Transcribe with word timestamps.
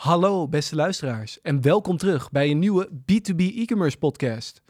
Hallo 0.00 0.48
beste 0.48 0.74
luisteraars 0.74 1.40
en 1.40 1.62
welkom 1.62 1.96
terug 1.96 2.30
bij 2.30 2.50
een 2.50 2.58
nieuwe 2.58 2.88
B2B 2.90 3.36
e-commerce 3.36 3.98
podcast. 3.98 4.62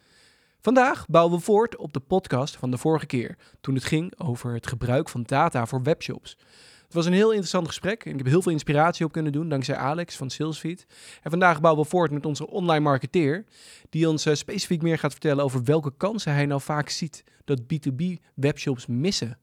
Vandaag 0.60 1.06
bouwen 1.06 1.38
we 1.38 1.44
voort 1.44 1.76
op 1.76 1.92
de 1.92 2.00
podcast 2.00 2.56
van 2.56 2.70
de 2.70 2.78
vorige 2.78 3.06
keer, 3.06 3.36
toen 3.60 3.74
het 3.74 3.84
ging 3.84 4.18
over 4.18 4.54
het 4.54 4.66
gebruik 4.66 5.08
van 5.08 5.22
data 5.22 5.66
voor 5.66 5.82
webshops. 5.82 6.36
Het 6.84 6.94
was 6.94 7.06
een 7.06 7.12
heel 7.12 7.28
interessant 7.28 7.66
gesprek 7.66 8.04
en 8.04 8.10
ik 8.10 8.18
heb 8.18 8.26
heel 8.26 8.42
veel 8.42 8.52
inspiratie 8.52 9.04
op 9.04 9.12
kunnen 9.12 9.32
doen 9.32 9.48
dankzij 9.48 9.76
Alex 9.76 10.16
van 10.16 10.30
Salesfeed. 10.30 10.86
En 11.22 11.30
vandaag 11.30 11.60
bouwen 11.60 11.84
we 11.84 11.90
voort 11.90 12.10
met 12.10 12.26
onze 12.26 12.46
online 12.46 12.84
marketeer, 12.84 13.44
die 13.88 14.08
ons 14.08 14.26
eh, 14.26 14.34
specifiek 14.34 14.82
meer 14.82 14.98
gaat 14.98 15.12
vertellen 15.12 15.44
over 15.44 15.64
welke 15.64 15.92
kansen 15.96 16.32
hij 16.32 16.46
nou 16.46 16.60
vaak 16.60 16.88
ziet 16.88 17.24
dat 17.44 17.60
B2B 17.62 18.04
webshops 18.34 18.86
missen. 18.86 19.38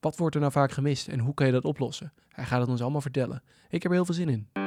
Wat 0.00 0.16
wordt 0.16 0.34
er 0.34 0.40
nou 0.40 0.52
vaak 0.52 0.72
gemist 0.72 1.08
en 1.08 1.18
hoe 1.18 1.34
kan 1.34 1.46
je 1.46 1.52
dat 1.52 1.64
oplossen? 1.64 2.12
Hij 2.28 2.44
gaat 2.44 2.60
het 2.60 2.68
ons 2.68 2.82
allemaal 2.82 3.00
vertellen. 3.00 3.42
Ik 3.68 3.82
heb 3.82 3.92
er 3.92 3.96
heel 3.96 4.04
veel 4.04 4.14
zin 4.14 4.28
in. 4.28 4.65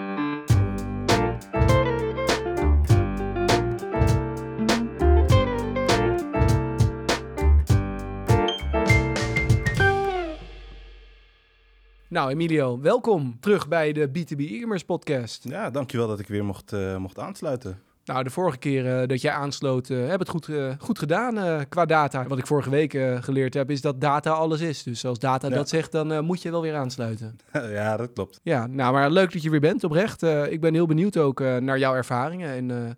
Nou, 12.09 12.29
Emilio, 12.29 12.79
welkom 12.79 13.37
terug 13.39 13.67
bij 13.67 13.93
de 13.93 14.07
B2B 14.07 14.39
e-commerce 14.39 14.85
podcast. 14.85 15.43
Ja, 15.49 15.69
dankjewel 15.69 16.07
dat 16.07 16.19
ik 16.19 16.27
weer 16.27 16.45
mocht, 16.45 16.73
uh, 16.73 16.97
mocht 16.97 17.19
aansluiten. 17.19 17.81
Nou, 18.05 18.23
de 18.23 18.29
vorige 18.29 18.57
keer 18.57 19.01
uh, 19.01 19.07
dat 19.07 19.21
jij 19.21 19.31
aansloot, 19.31 19.89
uh, 19.89 20.07
heb 20.07 20.19
het 20.19 20.29
goed, 20.29 20.49
goed 20.79 20.99
gedaan 20.99 21.65
qua 21.67 21.85
data. 21.85 22.27
Wat 22.27 22.37
ik 22.37 22.47
vorige 22.47 22.69
week 22.69 22.91
geleerd 23.19 23.53
heb, 23.53 23.71
is 23.71 23.81
dat 23.81 24.01
data 24.01 24.31
alles 24.31 24.61
is. 24.61 24.83
Dus 24.83 25.05
als 25.05 25.19
data 25.19 25.47
ja. 25.47 25.55
dat 25.55 25.69
zegt, 25.69 25.91
dan 25.91 26.25
moet 26.25 26.41
je 26.41 26.51
wel 26.51 26.61
weer 26.61 26.75
aansluiten. 26.75 27.37
ja, 27.51 27.97
dat 27.97 28.13
klopt. 28.13 28.39
Ja, 28.43 28.67
nou, 28.67 28.93
maar 28.93 29.11
leuk 29.11 29.33
dat 29.33 29.41
je 29.41 29.49
weer 29.49 29.59
bent, 29.59 29.83
oprecht. 29.83 30.23
ik 30.23 30.61
ben 30.61 30.73
heel 30.73 30.87
benieuwd 30.87 31.17
ook 31.17 31.39
naar 31.39 31.79
jouw 31.79 31.95
ervaringen 31.95 32.71
en 32.71 32.97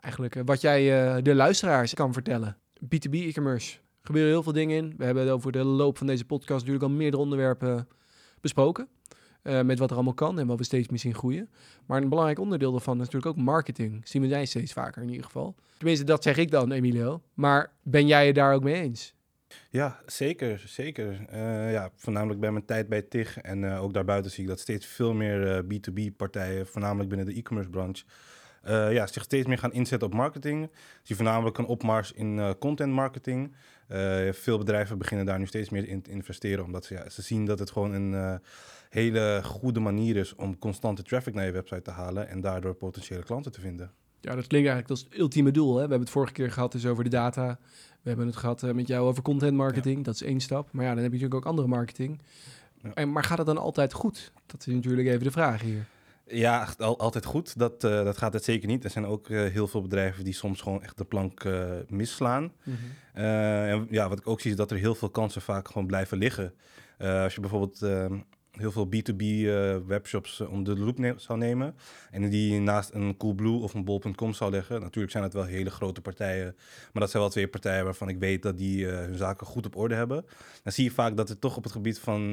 eigenlijk 0.00 0.42
wat 0.44 0.60
jij 0.60 1.22
de 1.22 1.34
luisteraars 1.34 1.94
kan 1.94 2.12
vertellen. 2.12 2.56
B2B 2.84 3.12
e-commerce. 3.12 3.76
Er 3.76 4.06
gebeuren 4.06 4.32
heel 4.32 4.42
veel 4.42 4.52
dingen 4.52 4.76
in. 4.76 4.94
We 4.96 5.04
hebben 5.04 5.30
over 5.30 5.52
de 5.52 5.64
loop 5.64 5.98
van 5.98 6.06
deze 6.06 6.24
podcast 6.24 6.60
natuurlijk 6.60 6.84
al 6.84 6.98
meerdere 6.98 7.22
onderwerpen 7.22 7.88
besproken. 8.44 8.88
Uh, 9.42 9.62
met 9.62 9.78
wat 9.78 9.88
er 9.88 9.94
allemaal 9.94 10.14
kan 10.14 10.38
en 10.38 10.46
wat 10.46 10.58
we 10.58 10.64
steeds 10.64 10.88
zien 10.92 11.14
groeien. 11.14 11.50
Maar 11.86 12.02
een 12.02 12.08
belangrijk 12.08 12.38
onderdeel 12.38 12.70
daarvan 12.70 13.00
is 13.00 13.04
natuurlijk 13.04 13.38
ook 13.38 13.44
marketing. 13.44 14.08
Zien 14.08 14.22
we 14.22 14.28
jij 14.28 14.44
steeds 14.44 14.72
vaker 14.72 15.02
in 15.02 15.08
ieder 15.08 15.24
geval. 15.24 15.54
Tenminste, 15.76 16.04
dat 16.04 16.22
zeg 16.22 16.36
ik 16.36 16.50
dan, 16.50 16.72
Emilio. 16.72 17.22
Maar 17.34 17.72
ben 17.82 18.06
jij 18.06 18.26
het 18.26 18.34
daar 18.34 18.54
ook 18.54 18.62
mee 18.62 18.74
eens? 18.74 19.14
Ja, 19.70 20.00
zeker, 20.06 20.62
zeker. 20.66 21.26
Uh, 21.32 21.72
ja, 21.72 21.90
voornamelijk 21.96 22.40
bij 22.40 22.50
mijn 22.52 22.64
tijd 22.64 22.88
bij 22.88 23.02
TIG 23.02 23.38
en 23.38 23.62
uh, 23.62 23.82
ook 23.82 23.92
daarbuiten 23.92 24.30
zie 24.30 24.42
ik 24.42 24.48
dat 24.48 24.60
steeds 24.60 24.86
veel 24.86 25.14
meer 25.14 25.64
B2B-partijen, 25.64 26.66
voornamelijk 26.66 27.08
binnen 27.08 27.26
de 27.26 27.34
e-commerce 27.34 27.70
branche, 27.70 28.04
ja, 28.66 29.06
zich 29.06 29.22
steeds 29.22 29.46
meer 29.46 29.58
gaan 29.58 29.72
inzetten 29.72 30.08
op 30.08 30.14
marketing. 30.14 30.70
Zie 31.02 31.16
voornamelijk 31.16 31.58
een 31.58 31.66
opmars 31.66 32.12
in 32.12 32.54
content 32.58 32.92
marketing. 32.92 33.54
Uh, 33.88 34.32
veel 34.32 34.58
bedrijven 34.58 34.98
beginnen 34.98 35.26
daar 35.26 35.38
nu 35.38 35.46
steeds 35.46 35.68
meer 35.68 35.88
in 35.88 36.02
te 36.02 36.10
investeren, 36.10 36.64
omdat 36.64 36.84
ze, 36.84 36.94
ja, 36.94 37.08
ze 37.08 37.22
zien 37.22 37.44
dat 37.44 37.58
het 37.58 37.70
gewoon 37.70 37.92
een 37.92 38.12
uh, 38.12 38.34
hele 38.90 39.40
goede 39.44 39.80
manier 39.80 40.16
is 40.16 40.34
om 40.34 40.58
constante 40.58 41.02
traffic 41.02 41.34
naar 41.34 41.44
je 41.46 41.52
website 41.52 41.82
te 41.82 41.90
halen 41.90 42.28
en 42.28 42.40
daardoor 42.40 42.74
potentiële 42.74 43.22
klanten 43.22 43.52
te 43.52 43.60
vinden. 43.60 43.92
Ja, 44.20 44.34
dat 44.34 44.46
klinkt 44.46 44.68
eigenlijk 44.68 44.90
als 44.90 45.00
het 45.00 45.18
ultieme 45.18 45.50
doel. 45.50 45.68
Hè? 45.68 45.74
We 45.74 45.80
hebben 45.80 46.00
het 46.00 46.10
vorige 46.10 46.32
keer 46.32 46.52
gehad 46.52 46.72
dus 46.72 46.86
over 46.86 47.04
de 47.04 47.10
data. 47.10 47.58
We 48.02 48.08
hebben 48.08 48.26
het 48.26 48.36
gehad 48.36 48.62
uh, 48.62 48.70
met 48.70 48.86
jou 48.86 49.06
over 49.06 49.22
content 49.22 49.56
marketing. 49.56 49.96
Ja. 49.96 50.02
Dat 50.02 50.14
is 50.14 50.22
één 50.22 50.40
stap. 50.40 50.72
Maar 50.72 50.84
ja, 50.84 50.94
dan 50.94 51.02
heb 51.02 51.12
je 51.12 51.18
natuurlijk 51.18 51.44
ook 51.44 51.50
andere 51.50 51.68
marketing. 51.68 52.22
Ja. 52.82 52.94
En, 52.94 53.12
maar 53.12 53.24
gaat 53.24 53.38
het 53.38 53.46
dan 53.46 53.58
altijd 53.58 53.92
goed? 53.92 54.32
Dat 54.46 54.66
is 54.66 54.74
natuurlijk 54.74 55.08
even 55.08 55.24
de 55.24 55.30
vraag 55.30 55.60
hier. 55.62 55.86
Ja, 56.26 56.68
al, 56.78 56.98
altijd 56.98 57.24
goed. 57.24 57.58
Dat, 57.58 57.84
uh, 57.84 58.04
dat 58.04 58.18
gaat 58.18 58.32
het 58.32 58.44
zeker 58.44 58.68
niet. 58.68 58.84
Er 58.84 58.90
zijn 58.90 59.06
ook 59.06 59.28
uh, 59.28 59.50
heel 59.50 59.68
veel 59.68 59.82
bedrijven 59.82 60.24
die 60.24 60.34
soms 60.34 60.60
gewoon 60.60 60.82
echt 60.82 60.98
de 60.98 61.04
plank 61.04 61.44
uh, 61.44 61.70
misslaan. 61.88 62.42
Mm 62.42 62.52
-hmm. 62.62 63.22
en 63.22 63.86
ja, 63.90 64.08
wat 64.08 64.18
ik 64.18 64.26
ook 64.26 64.40
zie 64.40 64.50
is 64.50 64.56
dat 64.56 64.70
er 64.70 64.76
heel 64.76 64.94
veel 64.94 65.10
kansen 65.10 65.42
vaak 65.42 65.68
gewoon 65.68 65.86
blijven 65.86 66.18
liggen. 66.18 66.54
als 66.98 67.34
je 67.34 67.40
bijvoorbeeld 67.40 67.82
ehm, 67.82 68.18
heel 68.56 68.72
veel 68.72 68.86
B2B 68.86 69.24
webshops 69.86 70.40
onder 70.40 70.74
de 70.74 70.80
loep 70.80 71.14
zou 71.16 71.38
nemen 71.38 71.74
en 72.10 72.30
die 72.30 72.60
naast 72.60 72.90
een 72.92 73.16
Coolblue 73.16 73.60
of 73.60 73.74
een 73.74 73.84
Bol.com 73.84 74.32
zou 74.32 74.50
leggen. 74.50 74.80
Natuurlijk 74.80 75.12
zijn 75.12 75.24
het 75.24 75.32
wel 75.32 75.44
hele 75.44 75.70
grote 75.70 76.00
partijen, 76.00 76.56
maar 76.92 77.02
dat 77.02 77.10
zijn 77.10 77.22
wel 77.22 77.32
twee 77.32 77.48
partijen 77.48 77.84
waarvan 77.84 78.08
ik 78.08 78.18
weet 78.18 78.42
dat 78.42 78.58
die 78.58 78.86
hun 78.86 79.16
zaken 79.16 79.46
goed 79.46 79.66
op 79.66 79.76
orde 79.76 79.94
hebben. 79.94 80.24
Dan 80.62 80.72
zie 80.72 80.84
je 80.84 80.90
vaak 80.90 81.16
dat 81.16 81.28
het 81.28 81.40
toch 81.40 81.56
op 81.56 81.62
het 81.62 81.72
gebied 81.72 81.98
van 81.98 82.30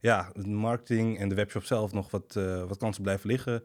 ja, 0.00 0.32
marketing 0.46 1.18
en 1.18 1.28
de 1.28 1.34
webshop 1.34 1.64
zelf 1.64 1.92
nog 1.92 2.10
wat, 2.10 2.38
wat 2.68 2.78
kansen 2.78 3.02
blijven 3.02 3.28
liggen. 3.28 3.62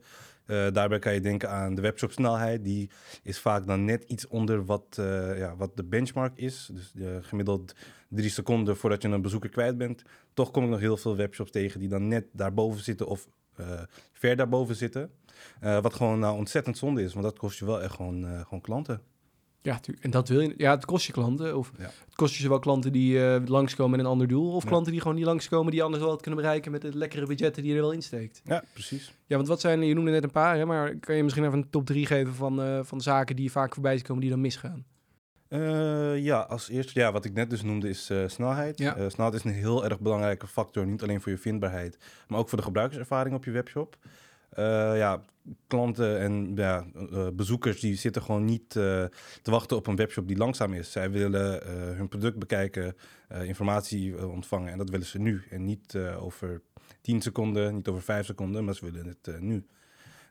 Uh, 0.47 0.67
daarbij 0.72 1.00
kan 1.00 1.13
je 1.13 1.19
denken 1.19 1.50
aan 1.50 1.75
de 1.75 1.81
webshopsnelheid. 1.81 2.63
Die 2.63 2.89
is 3.23 3.39
vaak 3.39 3.67
dan 3.67 3.85
net 3.85 4.03
iets 4.03 4.28
onder 4.28 4.66
wat, 4.66 4.97
uh, 5.00 5.38
ja, 5.38 5.56
wat 5.56 5.78
de 5.78 5.83
benchmark 5.83 6.38
is. 6.38 6.69
Dus 6.73 6.94
gemiddeld 7.22 7.75
drie 8.09 8.29
seconden 8.29 8.78
voordat 8.78 9.01
je 9.01 9.07
een 9.07 9.22
bezoeker 9.22 9.50
kwijt 9.50 9.78
bent. 9.78 10.03
Toch 10.33 10.51
kom 10.51 10.63
ik 10.63 10.69
nog 10.69 10.79
heel 10.79 10.97
veel 10.97 11.16
webshops 11.16 11.51
tegen 11.51 11.79
die 11.79 11.89
dan 11.89 12.07
net 12.07 12.25
daarboven 12.31 12.83
zitten 12.83 13.07
of 13.07 13.28
ver 14.13 14.35
daarboven 14.35 14.75
zitten. 14.75 15.11
wat 15.59 15.94
gewoon 15.94 16.19
nou 16.19 16.38
ontzettend 16.38 16.77
zonde 16.77 17.03
is, 17.03 17.13
want 17.13 17.25
dat 17.25 17.38
kost 17.38 17.59
je 17.59 17.66
wel 17.66 17.81
echt 17.81 17.94
gewoon, 17.94 18.25
gewoon 18.44 18.62
klanten. 18.62 19.01
Ja, 19.66 19.80
en 20.00 20.12
dat 20.12 20.30
wil 20.30 20.40
je. 20.40 20.53
Ja, 20.58 20.72
het 20.72 20.86
kost 20.86 21.06
je 21.06 21.12
klanten. 21.12 21.58
Of 21.58 21.72
het 21.78 22.16
kost 22.16 22.36
je 22.36 22.42
zowel 22.42 22.59
klanten 22.59 22.92
die 22.92 23.18
uh, 23.18 23.36
langskomen 23.46 23.92
met 23.92 24.00
een 24.00 24.12
ander 24.12 24.28
doel. 24.28 24.52
Of 24.52 24.64
ja. 24.64 24.70
klanten 24.70 24.92
die 24.92 25.02
gewoon 25.02 25.16
niet 25.16 25.26
langskomen, 25.26 25.72
die 25.72 25.84
anders 25.84 26.03
wel 26.03 26.12
het 26.12 26.22
kunnen 26.22 26.42
bereiken 26.42 26.72
met 26.72 26.84
het 26.84 26.94
lekkere 26.94 27.26
budgetten 27.26 27.62
die 27.62 27.72
je 27.72 27.78
er 27.78 27.84
wel 27.84 27.94
insteekt. 27.94 28.42
Ja, 28.44 28.64
precies. 28.74 29.14
Ja, 29.25 29.36
want 29.36 29.48
wat 29.48 29.62
zijn, 29.62 29.81
je 29.81 29.94
noemde 29.94 30.12
net 30.12 30.24
een 30.24 30.31
paar, 30.31 30.58
hè, 30.58 30.66
maar 30.66 30.96
kan 30.96 31.16
je 31.16 31.24
misschien 31.24 31.46
even 31.46 31.58
een 31.58 31.70
top 31.70 31.86
3 31.86 32.06
geven 32.06 32.34
van, 32.34 32.59
uh, 32.59 32.80
van 32.84 33.02
zaken 33.02 33.36
die 33.36 33.52
vaak 33.52 33.74
voorbij 33.74 34.00
komen 34.00 34.22
die 34.22 34.31
dan 34.31 34.42
misgaan? 34.42 34.86
Uh, 35.50 36.18
ja, 36.18 36.40
als 36.40 36.70
eerste, 36.70 37.00
ja, 37.00 37.12
wat 37.12 37.25
ik 37.25 37.34
net 37.34 37.50
dus 37.50 37.62
noemde 37.62 37.90
is 37.90 38.12
snelheid. 38.28 38.78
Ja. 38.80 39.09
snelheid 39.09 39.34
is 39.34 39.44
een 39.44 39.58
heel 39.58 39.86
erg 39.86 40.00
belangrijke 40.00 40.48
factor, 40.48 40.86
niet 40.86 41.04
alleen 41.04 41.22
voor 41.22 41.31
je 41.31 41.38
vindbaarheid, 41.38 41.98
maar 42.28 42.40
ook 42.40 42.50
voor 42.50 42.58
de 42.58 42.64
gebruikerservaring 42.64 43.36
op 43.36 43.46
je 43.46 43.52
webshop. 43.52 43.98
Uh, 44.60 44.98
ja, 44.98 45.24
klanten 45.68 46.20
en 46.20 46.52
ja, 46.56 46.86
uh, 46.96 47.28
bezoekers 47.34 47.80
die 47.80 47.96
zitten 47.96 48.22
gewoon 48.22 48.46
niet 48.46 48.76
uh, 48.76 48.84
te 49.42 49.52
wachten 49.52 49.78
op 49.78 49.88
een 49.88 49.96
webshop 49.96 50.28
die 50.28 50.38
langzaam 50.38 50.74
is. 50.74 50.92
Zij 50.92 51.12
willen 51.12 51.68
hun 51.96 52.08
product 52.08 52.40
bekijken, 52.40 52.96
informatie 53.44 54.28
ontvangen 54.28 54.72
en 54.72 54.78
dat 54.78 54.90
willen 54.90 55.06
ze 55.06 55.20
nu. 55.20 55.44
En 55.50 55.66
niet 55.66 55.98
over 56.20 56.62
10 57.02 57.22
seconden, 57.22 57.76
niet 57.76 57.88
over 57.88 58.02
5 58.02 58.26
seconden, 58.26 58.66
maar 58.66 58.76
ze 58.76 58.92
willen 58.92 59.06
het 59.06 59.42
nu. 59.42 59.66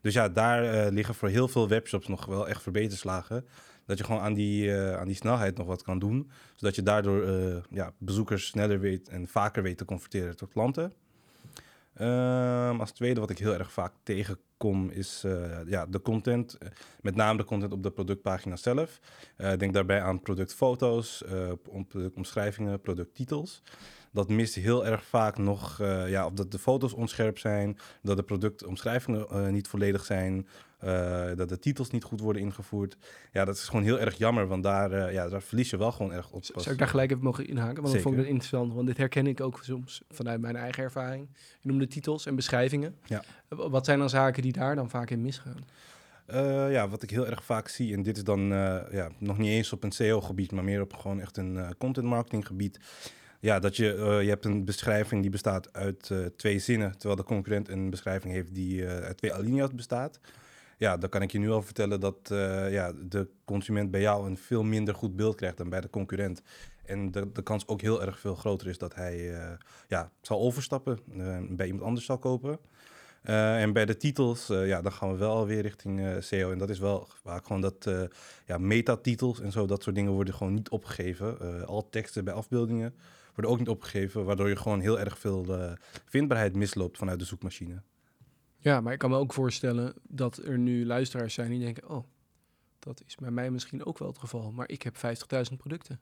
Dus 0.03 0.15
ja, 0.15 0.29
daar 0.29 0.91
liggen 0.93 1.15
voor 1.15 1.29
heel 1.29 1.49
veel 1.49 1.69
webshops 1.69 2.07
nog 2.07 2.27
wel 2.27 2.49
echt 2.49 2.63
verbeterslagen. 2.63 3.47
Dat 3.87 3.99
je 3.99 4.05
gewoon 4.05 4.21
aan 4.21 4.35
die, 4.35 4.75
aan 4.75 5.07
die 5.07 5.17
snelheid 5.17 5.57
nog 5.57 5.67
wat 5.67 5.83
kan 5.83 5.99
doen. 5.99 6.31
Zodat 6.55 6.75
je 6.75 6.83
daardoor 6.83 7.27
ja, 7.71 7.93
bezoekers 7.99 8.47
sneller 8.47 8.81
weet 8.81 9.09
en 9.09 9.29
vaker 9.29 9.63
weet 9.63 9.79
te 9.79 9.85
converteren 9.85 10.37
tot 10.37 10.53
klanten. 10.53 10.93
Um, 12.01 12.81
als 12.81 12.93
tweede 12.93 13.21
wat 13.21 13.31
ik 13.31 13.39
heel 13.39 13.55
erg 13.55 13.73
vaak 13.73 13.93
tegenkom 14.03 14.91
is 14.91 15.23
uh, 15.27 15.59
ja, 15.67 15.87
de 15.87 16.01
content. 16.01 16.59
Met 17.01 17.15
name 17.15 17.39
de 17.39 17.45
content 17.45 17.73
op 17.73 17.83
de 17.83 17.91
productpagina 17.91 18.57
zelf. 18.57 19.01
Uh, 19.37 19.57
denk 19.57 19.75
daarbij 19.75 20.03
aan 20.03 20.23
productfoto's, 20.23 21.25
productomschrijvingen, 21.89 22.81
producttitels. 22.81 23.63
Dat 24.15 24.29
mist 24.29 24.55
heel 24.55 24.87
erg 24.87 25.05
vaak 25.05 25.39
nog, 25.39 25.79
ja, 26.07 26.27
of 26.27 26.33
dat 26.33 26.51
de 26.51 26.59
foto's 26.59 26.93
onscherp 26.93 27.39
zijn, 27.39 27.79
dat 28.03 28.17
de 28.17 28.23
productomschrijvingen 28.23 29.53
niet 29.53 29.69
volledig 29.69 30.05
zijn, 30.05 30.47
uh, 30.85 31.37
dat 31.37 31.49
de 31.49 31.59
titels 31.59 31.91
niet 31.91 32.05
goed 32.05 32.21
worden 32.21 32.43
ingevoerd. 32.43 32.97
Ja, 33.33 33.45
dat 33.45 33.57
is 33.57 33.63
gewoon 33.63 33.85
heel 33.85 34.01
erg 34.01 34.19
jammer, 34.19 34.47
want 34.47 34.63
daar, 34.63 34.93
uh, 34.93 35.13
ja, 35.13 35.29
daar 35.29 35.43
verlies 35.43 35.71
je 35.71 35.77
wel 35.77 35.93
gewoon 35.93 36.13
erg 36.13 36.31
op. 36.31 36.45
Zou 36.45 36.71
ik 36.71 36.79
daar 36.79 36.89
gelijk 36.89 37.11
even 37.11 37.23
mogen 37.23 37.47
inhaken? 37.47 37.83
Want 37.83 37.95
dat 37.95 38.03
vond 38.03 38.15
ik 38.15 38.21
het 38.21 38.31
interessant, 38.31 38.75
want 38.75 38.87
dit 38.87 38.97
herken 38.97 39.27
ik 39.27 39.41
ook 39.41 39.61
soms 39.63 40.03
vanuit 40.09 40.41
mijn 40.41 40.57
eigen 40.57 40.83
ervaring. 40.83 41.29
Je 41.61 41.69
noemde 41.69 41.87
titels 41.87 42.27
en 42.27 42.35
beschrijvingen. 42.35 42.97
Ja. 43.05 43.23
Wat 43.49 43.85
zijn 43.85 43.99
dan 43.99 44.11
zaken 44.11 44.43
die 44.43 44.53
daar 44.53 44.75
dan 44.75 44.91
vaak 44.91 45.11
in 45.11 45.23
misgaan? 45.23 45.65
Uh, 46.31 46.73
ja, 46.73 46.89
wat 46.89 47.03
ik 47.03 47.11
heel 47.11 47.27
erg 47.27 47.45
vaak 47.45 47.69
zie, 47.69 47.95
en 47.95 48.03
dit 48.03 48.17
is 48.17 48.25
dan 48.25 48.41
ja, 48.91 49.11
nog 49.19 49.39
niet 49.39 49.51
eens 49.51 49.73
op 49.73 49.85
een 49.85 49.93
SEO-gebied, 49.93 50.53
maar 50.53 50.65
meer 50.65 50.81
op 50.81 50.93
gewoon 50.93 51.21
echt 51.21 51.37
een 51.37 51.75
content 51.79 52.07
marketing 52.07 52.47
gebied. 52.47 52.79
Ja, 53.45 53.59
dat 53.59 53.77
je, 53.77 53.85
je 54.23 54.29
hebt 54.29 54.45
een 54.45 54.65
beschrijving 54.65 55.23
die 55.23 55.31
bestaat 55.31 55.73
uit 55.73 56.11
twee 56.37 56.59
zinnen, 56.59 56.93
terwijl 56.93 57.17
de 57.17 57.25
concurrent 57.25 57.69
een 57.69 57.91
beschrijving 57.91 58.33
heeft 58.33 58.55
die 58.55 58.87
uit 58.87 59.17
twee 59.17 59.33
alinea's 59.33 59.75
bestaat 59.75 60.21
ja, 60.79 60.97
dan 60.97 61.11
kan 61.11 61.23
ik 61.23 61.33
je 61.33 61.39
nu 61.39 61.51
al 61.51 61.63
vertellen 61.63 62.01
dat 62.01 62.31
uh, 62.33 62.73
ja, 62.73 62.93
de 63.09 63.29
consument 63.45 63.91
bij 63.91 64.01
jou 64.01 64.27
een 64.27 64.37
veel 64.37 64.63
minder 64.63 64.95
goed 64.95 65.17
beeld 65.17 65.37
krijgt 65.37 65.57
dan 65.57 65.69
bij 65.69 65.81
de 65.81 65.91
concurrent. 65.91 66.43
En 66.85 67.11
de, 67.11 67.33
de 67.33 67.43
kans 67.43 67.69
ook 67.69 67.81
heel 67.81 68.03
erg 68.03 68.19
veel 68.19 68.35
groter 68.35 68.69
is 68.69 68.79
dat 68.79 68.95
hij 68.95 69.19
uh, 69.19 69.53
ja, 69.89 70.11
zal 70.21 70.41
overstappen, 70.41 70.99
uh, 71.17 71.39
bij 71.51 71.67
iemand 71.67 71.85
anders 71.85 72.07
zal 72.07 72.19
kopen. 72.19 72.59
en 73.23 73.73
bij 73.73 73.85
de 73.85 73.97
titels, 73.97 74.47
ja, 74.47 74.83
dan 74.83 74.93
gaan 74.93 75.11
we 75.11 75.17
wel 75.17 75.47
weer 75.47 75.63
richting 75.63 76.17
SEO. 76.19 76.53
En 76.53 76.59
dat 76.59 76.71
is 76.71 76.79
wel 76.79 77.09
vaak 77.23 77.47
gewoon 77.47 77.63
dat 77.63 77.91
ja, 78.47 78.59
metatitels 78.59 79.41
en 79.41 79.53
zo, 79.53 79.67
dat 79.67 79.83
soort 79.83 79.95
dingen 79.95 80.13
worden 80.13 80.35
gewoon 80.35 80.55
niet 80.55 80.69
opgegeven. 80.69 81.67
al 81.67 81.89
teksten 81.89 82.25
bij 82.25 82.35
afbeeldingen 82.35 82.95
worden 83.35 83.53
ook 83.53 83.59
niet 83.59 83.69
opgegeven, 83.69 84.25
waardoor 84.25 84.49
je 84.49 84.57
gewoon 84.57 84.81
heel 84.81 85.01
erg 85.01 85.19
veel 85.19 85.47
vindbaarheid 86.05 86.57
misloopt 86.57 86.99
vanuit 86.99 87.19
de 87.19 87.25
zoekmachine. 87.25 87.83
Ja, 88.57 88.81
maar 88.81 88.93
ik 88.93 88.99
kan 88.99 89.11
me 89.11 89.17
ook 89.17 89.33
voorstellen 89.33 89.95
dat 90.03 90.37
er 90.37 90.59
nu 90.59 90.87
luisteraars 90.87 91.35
zijn 91.35 91.51
die 91.51 91.61
denken... 91.61 91.89
oh, 91.89 92.05
dat 92.79 93.03
is 93.07 93.15
bij 93.15 93.31
mij 93.31 93.51
misschien 93.51 93.85
ook 93.85 93.99
wel 93.99 94.09
het 94.09 94.19
geval, 94.19 94.53
maar 94.53 94.69
ik 94.69 94.83
heb 94.83 94.97
50.000 94.97 95.57
producten. 95.57 96.01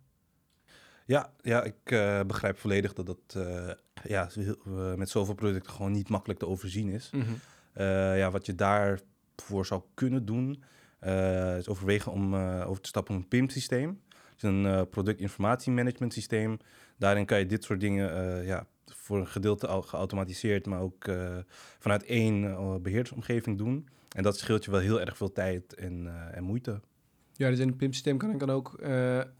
Ja, 1.06 1.32
ja 1.40 1.62
ik 1.62 1.90
uh, 1.90 2.20
begrijp 2.20 2.58
volledig 2.58 2.92
dat 2.92 3.06
dat 3.06 3.34
uh, 3.36 3.70
ja, 4.04 4.30
met 4.96 5.10
zoveel 5.10 5.34
producten 5.34 5.72
gewoon 5.72 5.92
niet 5.92 6.08
makkelijk 6.08 6.38
te 6.38 6.46
overzien 6.46 6.88
is. 6.88 7.10
Mm 7.10 7.20
-hmm. 7.20 7.40
uh, 7.76 8.18
ja, 8.18 8.30
wat 8.30 8.46
je 8.46 8.54
daarvoor 8.54 9.66
zou 9.66 9.82
kunnen 9.94 10.24
doen, 10.24 10.62
is 11.58 11.68
overwegen 11.68 12.12
om 12.12 12.34
over 12.34 12.82
te 12.82 12.88
stappen 12.88 13.14
op 13.14 13.20
een 13.20 13.28
PIM-systeem. 13.28 14.02
Een 14.42 14.88
productinformatiemanagement 14.88 16.12
systeem. 16.12 16.58
Daarin 16.98 17.26
kan 17.26 17.38
je 17.38 17.46
dit 17.46 17.64
soort 17.64 17.80
dingen 17.80 18.44
ja, 18.44 18.66
voor 18.86 19.18
een 19.18 19.26
gedeelte 19.26 19.66
al 19.66 19.82
geautomatiseerd, 19.82 20.66
maar 20.66 20.80
ook 20.80 21.10
vanuit 21.78 22.04
één 22.04 22.82
beheersomgeving 22.82 23.58
doen. 23.58 23.88
En 24.16 24.22
dat 24.22 24.38
scheelt 24.38 24.64
je 24.64 24.70
wel 24.70 24.80
heel 24.80 25.00
erg 25.00 25.16
veel 25.16 25.32
tijd 25.32 25.74
en, 25.74 26.12
en 26.34 26.42
moeite. 26.42 26.80
Ja, 27.32 27.48
dus 27.48 27.58
in 27.58 27.68
het 27.68 27.76
PIM-systeem 27.76 28.18
kan 28.18 28.30
ik 28.30 28.38
dan 28.38 28.50
ook, 28.50 28.80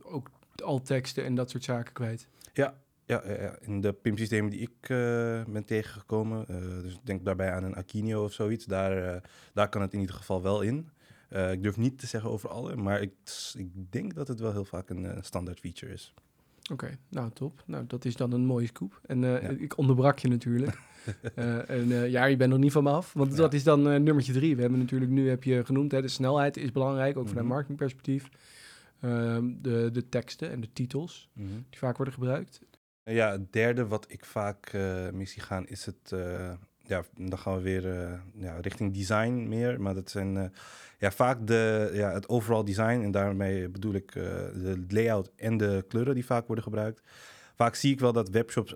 ook 0.02 0.30
al 0.62 0.82
teksten 0.82 1.24
en 1.24 1.34
dat 1.34 1.50
soort 1.50 1.64
zaken 1.64 1.92
kwijt. 1.92 2.28
Ja, 2.52 2.74
ja, 3.04 3.22
ja, 3.26 3.56
in 3.60 3.80
de 3.80 3.92
PIM-systemen 3.92 4.50
die 4.50 4.60
ik 4.60 4.88
uh, 4.88 4.98
ben 5.44 5.64
tegengekomen, 5.64 6.46
uh, 6.50 6.82
dus 6.82 7.00
denk 7.02 7.24
daarbij 7.24 7.50
aan 7.50 7.64
een 7.64 7.74
Akinio 7.74 8.24
of 8.24 8.32
zoiets, 8.32 8.64
daar, 8.64 9.14
uh, 9.14 9.20
daar 9.52 9.68
kan 9.68 9.80
het 9.80 9.92
in 9.92 10.00
ieder 10.00 10.14
geval 10.14 10.42
wel 10.42 10.60
in. 10.60 10.88
Ik 11.32 11.62
durf 11.62 11.76
niet 11.76 11.98
te 11.98 12.06
zeggen 12.06 12.30
over 12.30 12.48
alle, 12.48 12.76
maar 12.76 13.00
ik, 13.00 13.12
ik 13.56 13.92
denk 13.92 14.14
dat 14.14 14.28
het 14.28 14.40
wel 14.40 14.52
heel 14.52 14.64
vaak 14.64 14.90
een 14.90 15.24
standaard 15.24 15.60
feature 15.60 15.92
is. 15.92 16.14
Oké, 16.72 16.98
nou 17.08 17.30
top. 17.30 17.62
Nou, 17.66 17.84
dat 17.86 18.04
is 18.04 18.16
dan 18.16 18.32
een 18.32 18.44
mooie 18.44 18.66
scoop. 18.66 19.00
En 19.06 19.20
ja. 19.20 19.38
ik 19.38 19.78
onderbrak 19.78 20.18
je 20.18 20.28
natuurlijk. 20.28 20.78
en 21.66 21.88
ja, 21.88 22.24
je 22.24 22.36
bent 22.36 22.50
nog 22.50 22.58
niet 22.58 22.72
van 22.72 22.82
me 22.82 22.90
af, 22.90 23.12
want 23.12 23.30
ja. 23.30 23.36
dat 23.36 23.54
is 23.54 23.64
dan 23.64 23.82
nummertje 23.82 24.32
drie. 24.32 24.54
We 24.54 24.60
hebben 24.60 24.78
natuurlijk 24.78 25.10
nu, 25.10 25.28
heb 25.28 25.44
je 25.44 25.64
genoemd, 25.64 25.92
hè, 25.92 26.02
de 26.02 26.08
snelheid 26.08 26.56
is 26.56 26.72
belangrijk, 26.72 27.16
ook 27.16 27.28
vanuit 27.28 27.32
mm 27.32 27.38
-hmm. 27.38 27.48
marketingperspectief. 27.48 28.28
Um, 29.04 29.58
de, 29.62 29.88
de 29.92 30.08
teksten 30.08 30.50
en 30.50 30.60
de 30.60 30.72
titels 30.72 31.28
mm 31.32 31.46
-hmm. 31.46 31.64
die 31.70 31.78
vaak 31.78 31.96
worden 31.96 32.14
gebruikt. 32.14 32.60
Ja, 33.04 33.30
het 33.30 33.52
derde 33.52 33.86
wat 33.86 34.04
ik 34.08 34.24
vaak 34.24 34.72
mis 35.12 35.34
gaan 35.34 35.66
is 35.66 35.86
het... 35.86 36.14
Uh, 36.82 36.88
ja, 36.88 37.02
dan 37.16 37.38
gaan 37.38 37.54
we 37.54 37.60
weer 37.60 37.84
uh, 37.84 38.12
ja, 38.34 38.58
richting 38.60 38.94
design 38.94 39.48
meer. 39.48 39.80
Maar 39.80 39.94
dat 39.94 40.10
zijn 40.10 40.52
ja, 40.98 41.10
vaak 41.10 41.46
de, 41.46 41.90
ja, 41.92 42.12
het 42.12 42.28
overall 42.28 42.64
design. 42.64 43.00
En 43.02 43.10
daarmee 43.10 43.68
bedoel 43.68 43.94
ik 43.94 44.12
de 44.12 44.84
layout 44.88 45.30
en 45.36 45.56
de 45.56 45.84
kleuren 45.88 46.14
die 46.14 46.26
vaak 46.26 46.46
worden 46.46 46.64
gebruikt. 46.64 47.02
Vaak 47.56 47.74
zie 47.74 47.92
ik 47.92 48.00
wel 48.00 48.12
dat 48.12 48.28
webshops 48.28 48.74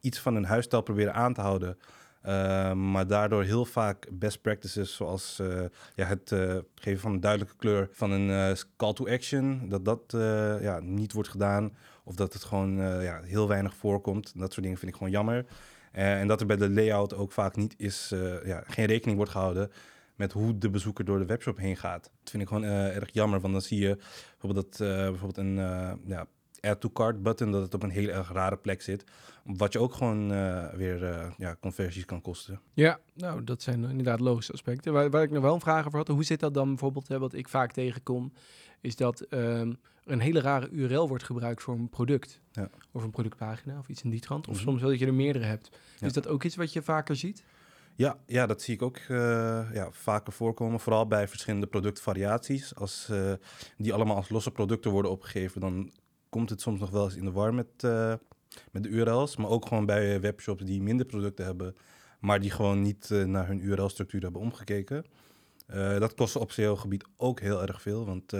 iets 0.00 0.18
van 0.20 0.34
een 0.34 0.44
huisstijl 0.44 0.82
proberen 0.82 1.14
aan 1.14 1.34
te 1.34 1.40
houden... 1.40 1.78
Uh, 2.26 2.72
maar 2.72 3.06
daardoor 3.06 3.42
heel 3.42 3.64
vaak 3.64 4.08
best 4.12 4.40
practices 4.40 4.94
zoals 4.94 5.38
uh, 5.40 5.62
ja, 5.94 6.06
het 6.06 6.30
uh, 6.30 6.56
geven 6.74 7.00
van 7.00 7.12
een 7.12 7.20
duidelijke 7.20 7.56
kleur 7.56 7.88
van 7.92 8.10
een 8.10 8.56
call 8.76 8.92
to 8.92 9.06
action, 9.06 9.68
dat 9.68 9.84
dat 9.84 10.02
ja, 10.60 10.80
niet 10.80 11.12
wordt 11.12 11.28
gedaan. 11.28 11.76
Of 12.04 12.14
dat 12.14 12.32
het 12.32 12.44
gewoon 12.44 12.76
ja, 13.02 13.20
heel 13.22 13.48
weinig 13.48 13.74
voorkomt. 13.74 14.32
Dat 14.36 14.52
soort 14.52 14.62
dingen 14.62 14.78
vind 14.78 14.90
ik 14.90 14.96
gewoon 14.96 15.12
jammer. 15.12 15.46
En 15.92 16.26
dat 16.26 16.40
er 16.40 16.46
bij 16.46 16.56
de 16.56 16.70
layout 16.70 17.14
ook 17.14 17.32
vaak 17.32 17.56
niet 17.56 17.74
is, 17.76 18.12
ja, 18.44 18.62
geen 18.66 18.86
rekening 18.86 19.16
wordt 19.16 19.32
gehouden 19.32 19.70
met 20.16 20.32
hoe 20.32 20.58
de 20.58 20.70
bezoeker 20.70 21.04
door 21.04 21.18
de 21.18 21.26
webshop 21.26 21.56
heen 21.56 21.76
gaat. 21.76 22.02
Dat 22.02 22.30
vind 22.30 22.42
ik 22.42 22.48
gewoon 22.48 22.64
erg 22.64 23.12
jammer, 23.12 23.40
want 23.40 23.52
dan 23.52 23.62
zie 23.62 23.80
je 23.80 23.98
bijvoorbeeld 24.30 24.78
dat 24.78 24.88
bijvoorbeeld 24.88 25.36
een 25.36 25.56
ja, 26.04 26.26
add 26.60 26.80
to 26.80 26.90
cart 26.90 27.22
button, 27.22 27.52
dat 27.52 27.62
het 27.62 27.74
op 27.74 27.82
een 27.82 27.90
hele 27.90 28.12
erg 28.12 28.32
rare 28.32 28.56
plek 28.56 28.82
zit. 28.82 29.04
Wat 29.44 29.72
je 29.72 29.78
ook 29.78 29.94
gewoon 29.94 30.32
uh, 30.32 30.68
weer 30.68 31.02
uh, 31.02 31.30
ja, 31.36 31.56
conversies 31.60 32.04
kan 32.04 32.20
kosten. 32.20 32.60
Ja, 32.74 32.98
nou, 33.14 33.44
dat 33.44 33.62
zijn 33.62 33.84
inderdaad 33.84 34.20
logische 34.20 34.52
aspecten. 34.52 34.92
Waar, 34.92 35.10
waar 35.10 35.22
ik 35.22 35.30
nog 35.30 35.42
wel 35.42 35.54
een 35.54 35.60
vraag 35.60 35.86
over 35.86 35.98
had, 35.98 36.08
hoe 36.08 36.24
zit 36.24 36.40
dat 36.40 36.54
dan 36.54 36.68
bijvoorbeeld, 36.68 37.08
hè, 37.08 37.18
wat 37.18 37.34
ik 37.34 37.48
vaak 37.48 37.72
tegenkom, 37.72 38.32
is 38.80 38.96
dat 38.96 39.26
um, 39.30 39.78
er 40.04 40.12
een 40.12 40.20
hele 40.20 40.40
rare 40.40 40.68
URL 40.70 41.08
wordt 41.08 41.24
gebruikt 41.24 41.62
voor 41.62 41.74
een 41.74 41.88
product. 41.88 42.40
Ja. 42.52 42.70
Of 42.92 43.02
een 43.02 43.10
productpagina 43.10 43.78
of 43.78 43.88
iets 43.88 44.02
in 44.02 44.10
die 44.10 44.20
trant. 44.20 44.48
Of 44.48 44.52
mm 44.52 44.58
-hmm. 44.58 44.68
soms 44.68 44.80
wel 44.80 44.90
dat 44.90 44.98
je 44.98 45.06
er 45.06 45.14
meerdere 45.14 45.44
hebt. 45.44 45.68
Ja. 45.98 46.06
Is 46.06 46.12
dat 46.12 46.28
ook 46.28 46.44
iets 46.44 46.56
wat 46.56 46.72
je 46.72 46.82
vaker 46.82 47.16
ziet? 47.16 47.44
Ja, 47.94 48.18
ja, 48.26 48.46
dat 48.46 48.62
zie 48.62 48.74
ik 48.74 48.82
ook 48.82 48.98
uh, 48.98 49.18
ja, 49.72 49.88
vaker 49.90 50.32
voorkomen. 50.32 50.80
Vooral 50.80 51.06
bij 51.06 51.28
verschillende 51.28 51.66
productvariaties. 51.66 52.74
Als 52.74 53.08
uh, 53.10 53.32
die 53.76 53.92
allemaal 53.92 54.16
als 54.16 54.28
losse 54.28 54.50
producten 54.50 54.90
worden 54.90 55.10
opgegeven, 55.10 55.60
dan 55.60 55.92
komt 56.28 56.50
het 56.50 56.60
soms 56.60 56.80
nog 56.80 56.90
wel 56.90 57.04
eens 57.04 57.16
in 57.16 57.24
de 57.24 57.30
war 57.30 57.54
met, 57.54 57.66
uh, 57.84 58.14
met 58.70 58.82
de 58.82 58.88
URL's. 58.88 59.36
Maar 59.36 59.48
ook 59.48 59.66
gewoon 59.66 59.86
bij 59.86 60.20
webshops 60.20 60.64
die 60.64 60.82
minder 60.82 61.06
producten 61.06 61.44
hebben, 61.44 61.76
maar 62.20 62.40
die 62.40 62.50
gewoon 62.50 62.82
niet 62.82 63.08
uh, 63.12 63.24
naar 63.24 63.46
hun 63.46 63.64
URL-structuur 63.64 64.22
hebben 64.22 64.40
omgekeken. 64.40 65.04
Uh, 65.74 65.98
dat 65.98 66.14
kost 66.14 66.36
op 66.36 66.52
SEO-gebied 66.52 67.04
ook 67.16 67.40
heel 67.40 67.62
erg 67.62 67.82
veel. 67.82 68.06
Want 68.06 68.32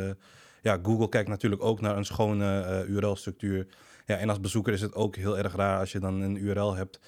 ja, 0.63 0.79
Google 0.83 1.09
kijkt 1.09 1.29
natuurlijk 1.29 1.63
ook 1.63 1.81
naar 1.81 1.97
een 1.97 2.05
schone 2.05 2.85
URL-structuur. 2.89 3.67
Ja, 4.07 4.17
en 4.17 4.29
als 4.29 4.41
bezoeker 4.41 4.73
is 4.73 4.81
het 4.81 4.95
ook 4.95 5.17
heel 5.17 5.39
erg 5.39 5.55
raar 5.55 5.79
als 5.79 5.93
je 5.93 6.01
dan 6.01 6.21
een 6.21 6.37
URL 6.37 6.75
hebt 6.75 7.01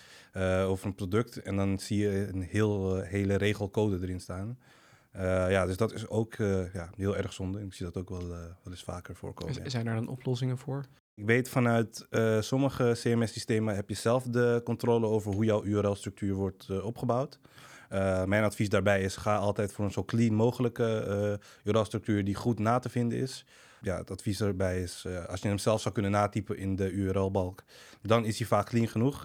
over 0.67 0.87
een 0.87 0.95
product 0.95 1.43
en 1.43 1.57
dan 1.57 1.79
zie 1.79 1.99
je 1.99 2.29
een 2.33 2.43
heel, 2.43 3.01
hele 3.01 3.35
regelcode 3.35 3.99
erin 4.03 4.21
staan. 4.21 4.59
Uh, 5.17 5.51
ja, 5.51 5.67
dus 5.67 5.77
dat 5.77 5.93
is 5.93 6.09
ook 6.09 6.37
uh, 6.37 6.73
ja, 6.73 6.91
heel 6.97 7.17
erg 7.17 7.33
zonde. 7.33 7.61
Ik 7.61 7.75
zie 7.75 7.87
dat 7.87 7.97
ook 7.97 8.09
wel, 8.09 8.23
uh, 8.23 8.29
wel 8.29 8.71
eens 8.71 8.83
vaker 8.83 9.17
voorkomen. 9.17 9.71
Zijn 9.71 9.87
er 9.87 9.95
dan 9.95 10.09
oplossingen 10.09 10.59
voor? 10.59 10.85
Ik 11.17 11.27
weet 11.27 11.49
vanuit 11.49 12.07
sommige 12.41 12.97
CMS-systemen 13.03 13.75
heb 13.75 13.89
je 13.89 13.95
zelf 13.95 14.25
de 14.25 14.61
controle 14.65 15.07
over 15.07 15.33
hoe 15.33 15.45
jouw 15.45 15.65
URL-structuur 15.65 16.35
wordt 16.35 16.83
opgebouwd. 16.83 17.39
mijn 18.27 18.45
advies 18.45 18.69
daarbij 18.69 19.03
is: 19.03 19.17
ga 19.17 19.37
altijd 19.37 19.73
voor 19.73 19.85
een 19.85 19.91
zo 19.91 20.05
clean 20.05 20.35
mogelijke 20.35 21.41
URL-structuur 21.65 22.25
die 22.25 22.35
goed 22.35 22.59
na 22.59 22.79
te 22.79 22.89
vinden 22.89 23.19
is. 23.19 23.47
Ja, 23.81 23.97
het 23.97 24.11
advies 24.11 24.39
daarbij 24.39 24.83
is: 24.83 25.07
als 25.29 25.41
je 25.41 25.49
hem 25.49 25.59
zelf 25.59 25.81
zou 25.81 25.95
kunnen 25.95 26.13
natypen 26.13 26.59
in 26.59 26.77
de 26.77 26.91
URL-balk, 26.91 27.65
dan 28.03 28.25
is 28.25 28.39
hij 28.39 28.47
vaak 28.47 28.67
clean 28.67 28.89
genoeg. 28.89 29.25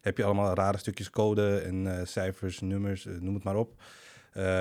heb 0.00 0.16
je 0.16 0.24
allemaal 0.24 0.54
rare 0.54 0.78
stukjes 0.78 1.10
code 1.10 1.58
en 1.58 2.06
cijfers, 2.06 2.60
nummers, 2.60 3.04
noem 3.04 3.34
het 3.34 3.44
maar 3.44 3.56
op. 3.56 3.82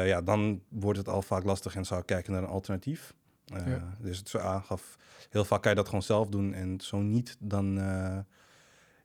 Ja, 0.05 0.21
dan 0.21 0.61
wordt 0.69 0.97
het 0.97 1.07
al 1.07 1.21
vaak 1.21 1.43
lastig 1.43 1.75
en 1.75 1.85
zou 1.85 1.99
ik 1.99 2.05
kijken 2.05 2.33
naar 2.33 2.43
een 2.43 2.49
alternatief. 2.49 3.13
Uh, 3.53 3.67
ja. 3.67 3.95
Dus 3.99 4.17
het 4.17 4.29
zo 4.29 4.37
aangaf, 4.37 4.97
heel 5.29 5.45
vaak 5.45 5.61
kan 5.61 5.71
je 5.71 5.77
dat 5.77 5.85
gewoon 5.85 6.03
zelf 6.03 6.29
doen. 6.29 6.53
En 6.53 6.81
zo 6.81 7.01
niet, 7.01 7.37
dan, 7.39 7.77
uh, 7.77 8.17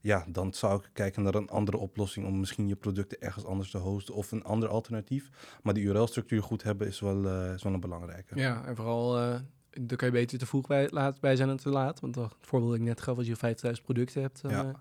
ja, 0.00 0.24
dan 0.28 0.54
zou 0.54 0.78
ik 0.78 0.90
kijken 0.92 1.22
naar 1.22 1.34
een 1.34 1.48
andere 1.48 1.76
oplossing 1.76 2.26
om 2.26 2.40
misschien 2.40 2.68
je 2.68 2.76
producten 2.76 3.20
ergens 3.20 3.44
anders 3.44 3.70
te 3.70 3.78
hosten 3.78 4.14
of 4.14 4.32
een 4.32 4.44
ander 4.44 4.68
alternatief. 4.68 5.30
Maar 5.62 5.74
die 5.74 5.84
URL-structuur 5.84 6.42
goed 6.42 6.62
hebben 6.62 6.86
is 6.86 7.00
wel, 7.00 7.52
is 7.54 7.62
wel 7.62 7.72
een 7.72 7.80
belangrijke. 7.80 8.36
Ja, 8.36 8.64
en 8.64 8.76
vooral 8.76 9.40
dan 9.80 9.96
kan 9.96 10.08
je 10.08 10.14
beter 10.14 10.38
te 10.38 10.46
vroeg 10.46 10.66
bij, 10.66 10.88
laat, 10.90 11.20
bij 11.20 11.36
zijn 11.36 11.48
dan 11.48 11.56
te 11.56 11.68
laat. 11.68 12.00
Want 12.00 12.14
het 12.14 12.32
voorbeeld 12.40 12.72
dat 12.72 12.80
ik 12.80 12.86
net 12.86 13.00
gaf, 13.00 13.16
als 13.16 13.26
je 13.26 13.36
5000 13.36 13.84
producten 13.86 14.22
hebt, 14.22 14.42
dan, 14.42 14.50
ja. 14.50 14.62
dan 14.62 14.72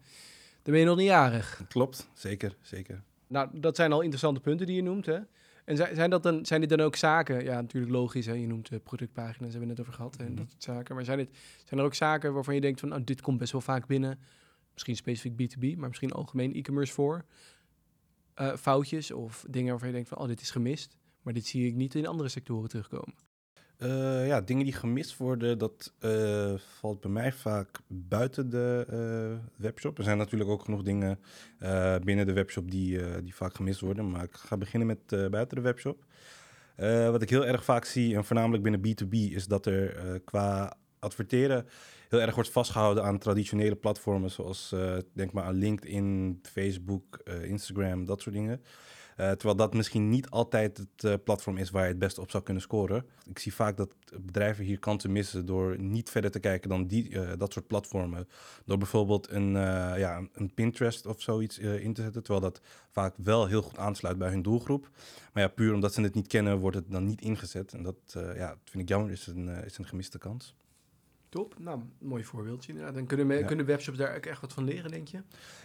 ben 0.63 0.77
je 0.77 0.85
nog 0.85 0.97
niet 0.97 1.07
jarig. 1.07 1.63
Klopt, 1.67 2.09
zeker, 2.13 2.55
zeker. 2.61 3.03
Nou, 3.27 3.49
dat 3.59 3.75
zijn 3.75 3.91
al 3.91 4.01
interessante 4.01 4.39
punten 4.39 4.65
die 4.65 4.75
je 4.75 4.83
noemt, 4.83 5.05
hè? 5.05 5.19
En 5.65 5.77
zijn, 5.77 6.09
dat 6.09 6.23
dan, 6.23 6.45
zijn 6.45 6.59
dit 6.61 6.69
dan 6.69 6.79
ook 6.79 6.95
zaken? 6.95 7.43
Ja, 7.43 7.61
natuurlijk 7.61 7.91
logisch. 7.91 8.25
Hè? 8.25 8.33
Je 8.33 8.47
noemt 8.47 8.69
de 8.69 8.79
productpagina's, 8.79 9.51
hebben 9.51 9.59
we 9.59 9.65
net 9.65 9.79
over 9.79 9.93
gehad. 9.93 10.15
En 10.15 10.21
mm 10.21 10.27
-hmm. 10.27 10.35
dat 10.35 10.49
soort 10.49 10.63
zaken. 10.63 10.95
Maar 10.95 11.05
zijn, 11.05 11.17
dit, 11.17 11.29
zijn 11.65 11.79
er 11.79 11.85
ook 11.85 11.93
zaken 11.93 12.33
waarvan 12.33 12.55
je 12.55 12.61
denkt 12.61 12.79
van... 12.79 12.93
Oh, 12.93 12.99
dit 13.03 13.21
komt 13.21 13.37
best 13.37 13.51
wel 13.51 13.61
vaak 13.61 13.87
binnen. 13.87 14.19
Misschien 14.73 14.95
specifiek 14.95 15.33
B2B, 15.41 15.77
maar 15.77 15.87
misschien 15.87 16.11
algemeen 16.11 16.53
e-commerce 16.53 16.93
voor. 16.93 17.25
Uh, 18.35 18.55
foutjes 18.55 19.11
of 19.11 19.45
dingen 19.49 19.69
waarvan 19.69 19.87
je 19.87 19.93
denkt 19.93 20.09
van... 20.09 20.17
Oh, 20.17 20.27
dit 20.27 20.41
is 20.41 20.51
gemist. 20.51 20.97
Maar 21.21 21.33
dit 21.33 21.45
zie 21.45 21.67
ik 21.67 21.75
niet 21.75 21.95
in 21.95 22.07
andere 22.07 22.29
sectoren 22.29 22.69
terugkomen. 22.69 23.15
Uh, 23.83 24.27
ja, 24.27 24.41
dingen 24.41 24.63
die 24.63 24.73
gemist 24.73 25.17
worden, 25.17 25.57
dat 25.57 25.93
uh, 25.99 26.53
valt 26.79 27.01
bij 27.01 27.11
mij 27.11 27.31
vaak 27.31 27.79
buiten 27.87 28.49
de 28.49 28.87
uh, 28.91 29.37
webshop. 29.55 29.97
Er 29.97 30.03
zijn 30.03 30.17
natuurlijk 30.17 30.49
ook 30.49 30.63
genoeg 30.63 30.81
dingen 30.81 31.19
binnen 32.03 32.25
de 32.25 32.33
webshop 32.33 32.71
die, 32.71 33.21
die 33.21 33.35
vaak 33.35 33.55
gemist 33.55 33.79
worden. 33.79 34.09
Maar 34.09 34.23
ik 34.23 34.35
ga 34.35 34.57
beginnen 34.57 34.87
met 34.87 35.31
buiten 35.31 35.57
de 35.57 35.63
webshop. 35.63 36.05
wat 37.11 37.21
ik 37.21 37.29
heel 37.29 37.45
erg 37.45 37.63
vaak 37.63 37.85
zie, 37.85 38.15
en 38.15 38.25
voornamelijk 38.25 38.63
binnen 38.63 38.81
B2B, 38.81 39.33
is 39.33 39.47
dat 39.47 39.65
er 39.65 40.19
qua 40.25 40.77
adverteren 40.99 41.65
heel 42.09 42.21
erg 42.21 42.35
wordt 42.35 42.51
vastgehouden 42.51 43.03
aan 43.03 43.17
traditionele 43.17 43.75
platformen. 43.75 44.31
Zoals 44.31 44.75
denk 45.13 45.31
maar 45.31 45.43
aan 45.43 45.55
LinkedIn, 45.55 46.39
Facebook, 46.41 47.21
Instagram, 47.43 48.05
dat 48.05 48.21
soort 48.21 48.35
dingen. 48.35 48.61
Uh, 49.21 49.31
terwijl 49.31 49.55
dat 49.55 49.73
misschien 49.73 50.09
niet 50.09 50.29
altijd 50.29 50.77
het 50.77 51.03
uh, 51.03 51.13
platform 51.23 51.57
is 51.57 51.69
waar 51.69 51.83
je 51.83 51.89
het 51.89 51.99
beste 51.99 52.21
op 52.21 52.31
zou 52.31 52.43
kunnen 52.43 52.63
scoren. 52.63 53.05
Ik 53.25 53.39
zie 53.39 53.53
vaak 53.53 53.77
dat 53.77 53.95
bedrijven 54.21 54.65
hier 54.65 54.79
kansen 54.79 55.11
missen 55.11 55.45
door 55.45 55.79
niet 55.79 56.09
verder 56.09 56.31
te 56.31 56.39
kijken 56.39 56.69
dan 56.69 56.87
die, 56.87 57.09
uh, 57.09 57.31
dat 57.37 57.53
soort 57.53 57.67
platformen. 57.67 58.27
Door 58.65 58.77
bijvoorbeeld 58.77 59.29
een, 59.29 59.51
ja, 59.97 60.27
een 60.33 60.53
Pinterest 60.53 61.05
of 61.05 61.21
zoiets 61.21 61.57
in 61.57 61.93
te 61.93 62.01
zetten, 62.01 62.23
terwijl 62.23 62.45
dat 62.51 62.61
vaak 62.89 63.13
wel 63.17 63.47
heel 63.47 63.61
goed 63.61 63.77
aansluit 63.77 64.17
bij 64.17 64.29
hun 64.29 64.41
doelgroep. 64.41 64.89
Maar 65.33 65.43
ja, 65.43 65.49
puur 65.49 65.73
omdat 65.73 65.93
ze 65.93 66.01
het 66.01 66.13
niet 66.13 66.27
kennen, 66.27 66.57
wordt 66.57 66.75
het 66.75 66.91
dan 66.91 67.05
niet 67.05 67.21
ingezet. 67.21 67.73
En 67.73 67.83
dat 67.83 67.95
ja, 68.35 68.57
vind 68.63 68.83
ik 68.83 68.89
jammer, 68.89 69.11
is 69.11 69.27
een, 69.27 69.47
is 69.47 69.77
een 69.77 69.87
gemiste 69.87 70.17
kans. 70.17 70.55
Top, 71.31 71.55
nou, 71.59 71.79
mooi 71.99 72.23
voorbeeldje 72.23 72.71
inderdaad. 72.71 72.95
Dan 72.95 73.05
kunnen, 73.05 73.45
kunnen 73.45 73.65
webshops 73.65 73.97
daar 73.97 74.15
ook 74.15 74.25
echt 74.25 74.41
wat 74.41 74.53
van 74.53 74.63
leren, 74.63 74.91
denk 74.91 75.07
je? 75.07 75.21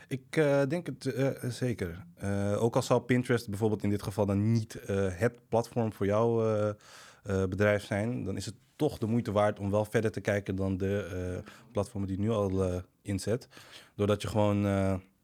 Ik 0.08 0.37
uh, 0.37 0.62
denk 0.68 0.87
het 0.87 1.04
uh, 1.04 1.28
zeker. 1.50 2.06
Uh, 2.23 2.62
ook 2.62 2.76
al 2.76 2.82
zal 2.82 3.00
Pinterest 3.00 3.49
bijvoorbeeld 3.49 3.82
in 3.82 3.90
dit 3.90 4.02
geval 4.02 4.26
dan 4.26 4.52
niet 4.52 4.78
het 5.11 5.49
platform 5.49 5.92
voor 5.92 6.06
jouw 6.06 6.75
bedrijf 7.23 7.85
zijn, 7.85 8.25
dan 8.25 8.37
is 8.37 8.46
het 8.46 8.54
toch 8.76 8.99
de 8.99 9.06
moeite 9.06 9.32
waard 9.32 9.58
om 9.58 9.70
wel 9.70 9.85
verder 9.85 10.11
te 10.11 10.20
kijken 10.20 10.56
dan 10.56 10.76
de 10.76 11.42
platformen 11.73 12.08
die 12.08 12.18
nu 12.18 12.30
al 12.30 12.82
inzet. 13.02 13.49
Doordat 13.94 14.23
je 14.23 14.28
gewoon 14.28 14.64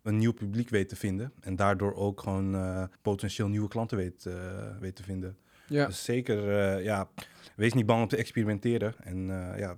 een 0.03 0.17
nieuw 0.19 0.33
publiek 0.33 0.69
weet 0.69 0.89
te 0.89 0.97
vinden 0.97 1.33
en 1.41 1.57
daardoor 1.57 1.95
ook 1.95 2.21
gewoon 2.21 2.89
potentieel 3.03 3.49
nieuwe 3.49 3.69
klanten 3.69 3.97
weet, 3.97 4.29
weet 4.81 4.97
te 4.97 5.03
vinden. 5.03 5.37
Ja. 5.69 5.87
Dus 5.87 6.05
zeker, 6.05 6.43
ja, 6.83 7.09
wees 7.57 7.73
niet 7.73 7.87
bang 7.87 8.03
om 8.03 8.09
te 8.09 8.17
experimenteren. 8.17 8.95
En 8.99 9.29
uh, 9.29 9.59
ja, 9.59 9.77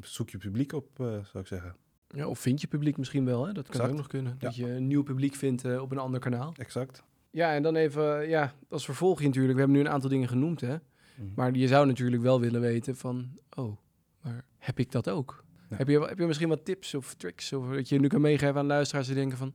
zoek 0.00 0.30
je 0.30 0.38
publiek 0.38 0.72
op, 0.72 0.98
uh, 1.00 1.06
zou 1.06 1.38
ik 1.38 1.46
zeggen. 1.46 1.76
Ja, 2.08 2.26
of 2.26 2.38
vind 2.38 2.60
je 2.60 2.66
publiek 2.66 2.96
misschien 2.96 3.24
wel, 3.24 3.46
hè? 3.46 3.52
dat 3.52 3.68
kan 3.68 3.90
ook 3.90 3.96
nog 3.96 4.06
kunnen. 4.06 4.38
Dat 4.38 4.56
je 4.56 4.70
een 4.70 4.86
nieuw 4.86 5.02
publiek 5.02 5.34
vindt 5.34 5.78
op 5.78 5.90
een 5.90 5.98
ander 5.98 6.20
kanaal. 6.20 6.54
Exact. 6.56 7.02
Ja, 7.30 7.54
en 7.54 7.62
dan 7.62 7.76
even, 7.76 8.28
ja, 8.28 8.52
als 8.68 8.84
vervolgje 8.84 9.26
natuurlijk. 9.26 9.54
We 9.54 9.60
hebben 9.60 9.76
nu 9.78 9.84
een 9.84 9.92
aantal 9.92 10.10
dingen 10.10 10.28
genoemd, 10.28 10.60
hè. 10.60 10.76
Mhm. 11.16 11.28
Maar 11.34 11.54
je 11.54 11.66
zou 11.66 11.86
natuurlijk 11.86 12.22
wel 12.22 12.40
willen 12.40 12.60
weten 12.60 12.96
van, 12.96 13.38
oh, 13.56 13.76
maar 14.22 14.44
heb 14.58 14.78
ik 14.78 14.92
dat 14.92 15.08
ook? 15.10 15.44
Heb, 15.68 15.88
je, 15.88 16.00
heb 16.00 16.18
je 16.18 16.26
misschien 16.26 16.48
wat 16.48 16.64
tips 16.64 16.94
of 16.94 17.14
tricks 17.14 17.52
of 17.52 17.68
dat 17.68 17.88
je 17.88 18.00
nu 18.00 18.08
kan 18.08 18.20
meegeven 18.20 18.56
aan 18.56 18.66
luisteraars 18.66 19.06
die 19.06 19.16
denken 19.16 19.38
van, 19.38 19.54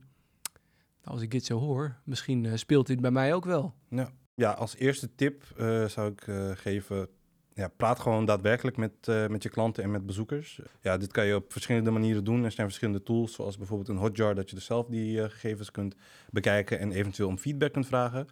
nou, 1.02 1.14
als 1.14 1.20
ik 1.20 1.30
dit 1.30 1.44
zo 1.44 1.58
hoor, 1.58 1.96
misschien 2.04 2.58
speelt 2.58 2.86
dit 2.86 3.00
bij 3.00 3.10
mij 3.10 3.34
ook 3.34 3.44
wel. 3.44 3.74
Ja, 3.88 4.12
ja 4.36 4.50
als 4.50 4.76
eerste 4.76 5.14
tip 5.14 5.44
zou 5.86 6.12
ik 6.12 6.26
geven, 6.58 7.08
ja, 7.54 7.68
praat 7.68 7.98
gewoon 7.98 8.24
daadwerkelijk 8.24 8.76
met, 8.76 8.92
uh, 9.08 9.26
met 9.26 9.42
je 9.42 9.48
klanten 9.48 9.82
en 9.82 9.90
met 9.90 10.06
bezoekers. 10.06 10.60
Ja, 10.80 10.96
dit 10.96 11.12
kan 11.12 11.26
je 11.26 11.34
op 11.34 11.52
verschillende 11.52 11.90
manieren 11.90 12.24
doen. 12.24 12.44
Er 12.44 12.52
zijn 12.52 12.66
verschillende 12.66 13.02
tools, 13.02 13.32
zoals 13.32 13.56
bijvoorbeeld 13.56 13.88
een 13.88 13.96
Hotjar, 13.96 14.34
dat 14.34 14.50
je 14.50 14.56
dus 14.56 14.64
zelf 14.64 14.86
die 14.86 15.28
gegevens 15.28 15.70
kunt 15.70 15.94
bekijken 16.30 16.78
en 16.78 16.92
eventueel 16.92 17.28
om 17.28 17.38
feedback 17.38 17.72
kunt 17.72 17.86
vragen. 17.86 18.26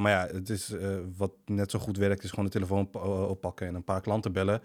Maar 0.00 0.10
ja, 0.10 0.28
het 0.32 0.50
is, 0.50 0.74
wat 1.16 1.32
net 1.44 1.70
zo 1.70 1.78
goed 1.78 1.96
werkt, 1.96 2.24
is 2.24 2.30
gewoon 2.30 2.44
de 2.44 2.50
telefoon 2.50 2.88
oppakken 3.28 3.66
en 3.66 3.74
een 3.74 3.84
paar 3.84 4.00
klanten 4.00 4.32
bellen. 4.32 4.62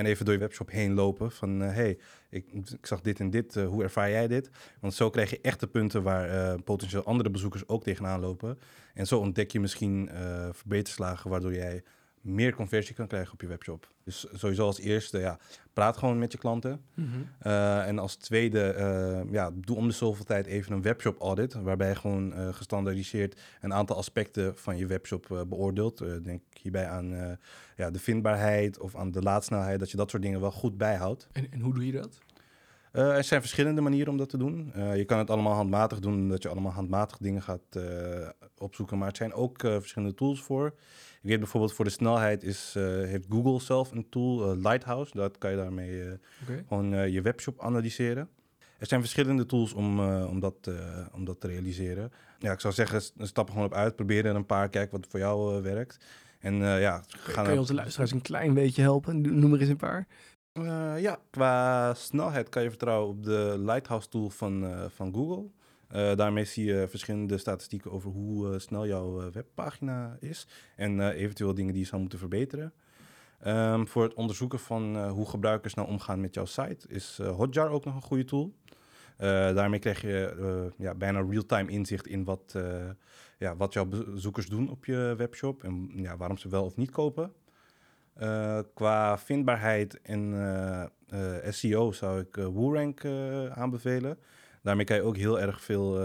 En 0.00 0.06
even 0.06 0.24
door 0.24 0.34
je 0.34 0.40
webshop 0.40 0.70
heen 0.70 0.94
lopen 0.94 1.30
van, 1.30 1.60
hey, 1.60 1.98
ik, 2.30 2.44
ik, 2.52 2.86
zag 2.86 3.00
dit 3.00 3.20
en 3.20 3.30
dit, 3.30 3.54
hoe 3.54 3.82
ervaar 3.82 4.10
jij 4.10 4.28
dit? 4.28 4.50
Want 4.80 4.94
zo 4.94 5.10
krijg 5.10 5.30
je 5.30 5.38
echte 5.42 5.66
punten 5.66 6.02
waar 6.02 6.62
potentieel 6.62 7.04
andere 7.04 7.30
bezoekers 7.30 7.68
ook 7.68 7.82
tegenaan 7.82 8.20
lopen. 8.20 8.58
En 8.94 9.06
zo 9.06 9.18
ontdek 9.18 9.50
je 9.50 9.60
misschien 9.60 10.10
verbeterslagen 10.52 11.30
waardoor 11.30 11.54
jij 11.54 11.82
meer 12.20 12.54
conversie 12.54 12.94
kan 12.94 13.06
krijgen 13.06 13.32
op 13.32 13.40
je 13.40 13.46
webshop. 13.46 13.88
Dus 14.04 14.26
sowieso 14.32 14.64
als 14.64 14.78
eerste, 14.78 15.18
ja, 15.18 15.38
praat 15.72 15.96
gewoon 15.96 16.18
met 16.18 16.32
je 16.32 16.38
klanten. 16.38 16.84
Mhm. 16.94 17.08
Eh, 17.38 17.86
en 17.86 17.98
als 17.98 18.16
tweede, 18.16 18.74
uh, 18.78 19.32
ja, 19.32 19.50
doe 19.54 19.76
om 19.76 19.88
de 19.88 19.94
zoveel 19.94 20.24
tijd 20.24 20.46
even 20.46 20.72
een 20.72 20.82
webshop 20.82 21.20
audit, 21.20 21.54
waarbij 21.54 21.94
gewoon 21.94 22.32
uh, 22.32 22.48
gestandaardiseerd 22.54 23.40
een 23.60 23.72
aantal 23.72 23.96
aspecten 23.96 24.56
van 24.56 24.76
je 24.76 24.86
webshop 24.86 25.44
beoordeelt. 25.48 25.98
denk 26.24 26.42
hierbij 26.62 26.88
aan 26.88 27.38
ja, 27.76 27.90
de 27.90 27.98
vindbaarheid 27.98 28.78
of 28.78 28.96
aan 28.96 29.10
de 29.10 29.22
laadsnelheid, 29.22 29.78
dat 29.78 29.90
je 29.90 29.96
dat 29.96 30.10
soort 30.10 30.22
dingen 30.22 30.40
wel 30.40 30.52
goed 30.52 30.78
bijhoudt. 30.78 31.28
En, 31.32 31.46
en 31.50 31.60
hoe 31.60 31.74
doe 31.74 31.86
je 31.86 31.92
dat? 31.92 32.18
er 32.92 33.24
zijn 33.24 33.40
verschillende 33.40 33.80
manieren 33.80 34.12
om 34.12 34.18
dat 34.18 34.28
te 34.28 34.38
doen. 34.38 34.72
je 34.94 35.04
kan 35.04 35.18
het 35.18 35.30
allemaal 35.30 35.54
handmatig 35.54 35.98
doen, 35.98 36.28
dat 36.28 36.42
je 36.42 36.48
allemaal 36.48 36.72
handmatig 36.72 37.18
dingen 37.18 37.42
gaat 37.42 37.78
opzoeken. 38.60 38.98
Maar 38.98 39.08
er 39.08 39.16
zijn 39.16 39.32
ook 39.32 39.58
verschillende 39.60 40.14
tools 40.14 40.42
voor. 40.42 40.66
Ik 41.22 41.28
weet 41.28 41.38
bijvoorbeeld 41.38 41.72
voor 41.72 41.84
de 41.84 41.90
snelheid 41.90 42.42
is, 42.42 42.74
uh, 42.76 42.84
heeft 42.84 43.26
Google 43.28 43.60
zelf 43.60 43.92
een 43.92 44.08
tool, 44.08 44.52
uh, 44.52 44.62
Lighthouse. 44.62 45.16
Dat 45.16 45.38
kan 45.38 45.50
je 45.50 45.56
daarmee 45.56 46.18
gewoon 46.68 47.10
je 47.10 47.22
webshop 47.22 47.60
analyseren. 47.60 48.28
Er 48.78 48.86
zijn 48.86 49.00
verschillende 49.00 49.46
tools 49.46 49.72
om, 49.72 50.00
om, 50.24 50.40
dat, 50.40 50.70
om 51.12 51.24
dat 51.24 51.40
te 51.40 51.46
realiseren. 51.46 52.12
Ja, 52.38 52.52
ik 52.52 52.60
zou 52.60 52.74
zeggen, 52.74 53.00
stap 53.18 53.46
er 53.46 53.52
gewoon 53.52 53.66
op 53.66 53.74
uit. 53.74 53.96
Probeer 53.96 54.26
er 54.26 54.34
een 54.34 54.46
paar, 54.46 54.68
kijk 54.68 54.90
wat 54.90 55.06
voor 55.08 55.20
jou 55.20 55.62
werkt. 55.62 56.04
En 56.38 56.54
ja, 56.56 57.02
gaan 57.08 57.44
kan 57.44 57.52
je 57.52 57.58
onze 57.58 57.74
luisteraars 57.74 58.10
een 58.10 58.22
klein 58.22 58.54
beetje 58.54 58.82
helpen? 58.82 59.38
Noem 59.38 59.52
er 59.52 59.60
eens 59.60 59.68
een 59.68 59.76
paar. 59.76 60.06
ja, 61.00 61.18
qua 61.30 61.94
snelheid 61.94 62.48
kan 62.48 62.62
je 62.62 62.68
vertrouwen 62.68 63.08
op 63.08 63.24
de 63.24 63.54
Lighthouse 63.58 64.08
tool 64.08 64.28
van, 64.28 64.88
van 64.94 65.14
Google. 65.14 65.50
Uh, 65.94 66.16
daarmee 66.16 66.44
zie 66.44 66.64
je 66.64 66.88
verschillende 66.88 67.38
statistieken 67.38 67.92
over 67.92 68.10
hoe 68.10 68.52
uh, 68.52 68.58
snel 68.58 68.86
jouw 68.86 69.22
uh, 69.22 69.26
webpagina 69.32 70.16
is 70.20 70.46
en 70.76 71.10
eventueel 71.10 71.54
dingen 71.54 71.72
die 71.72 71.82
je 71.82 71.88
zou 71.88 72.00
moeten 72.00 72.18
verbeteren. 72.18 72.72
Um, 73.46 73.88
voor 73.88 74.02
het 74.02 74.14
onderzoeken 74.14 74.58
van 74.58 75.08
hoe 75.08 75.28
gebruikers 75.28 75.74
nou 75.74 75.88
omgaan 75.88 76.20
met 76.20 76.34
jouw 76.34 76.44
site 76.44 76.88
is 76.88 77.18
Hotjar 77.22 77.70
ook 77.70 77.84
nog 77.84 77.94
een 77.94 78.02
goede 78.02 78.24
tool. 78.24 78.54
daarmee 79.54 79.78
krijg 79.78 80.00
je 80.00 80.72
ja, 80.76 80.94
bijna 80.94 81.24
real-time 81.28 81.70
inzicht 81.70 82.06
in 82.06 82.24
wat, 82.24 82.54
ja, 83.38 83.56
wat 83.56 83.72
jouw 83.72 83.84
bezoekers 83.86 84.46
doen 84.46 84.70
op 84.70 84.84
je 84.84 85.14
webshop 85.16 85.62
en 85.64 85.90
ja, 85.94 86.16
waarom 86.16 86.36
ze 86.36 86.48
wel 86.48 86.64
of 86.64 86.76
niet 86.76 86.90
kopen. 86.90 87.32
qua 88.74 89.18
vindbaarheid 89.18 90.00
en 90.00 90.92
SEO 91.48 91.92
zou 91.92 92.20
ik 92.20 92.34
WooRank 92.36 93.04
aanbevelen. 93.54 94.18
Daarmee 94.62 94.84
kan 94.84 94.96
je 94.96 95.02
ook 95.02 95.16
heel 95.16 95.40
erg 95.40 95.62
veel 95.62 96.00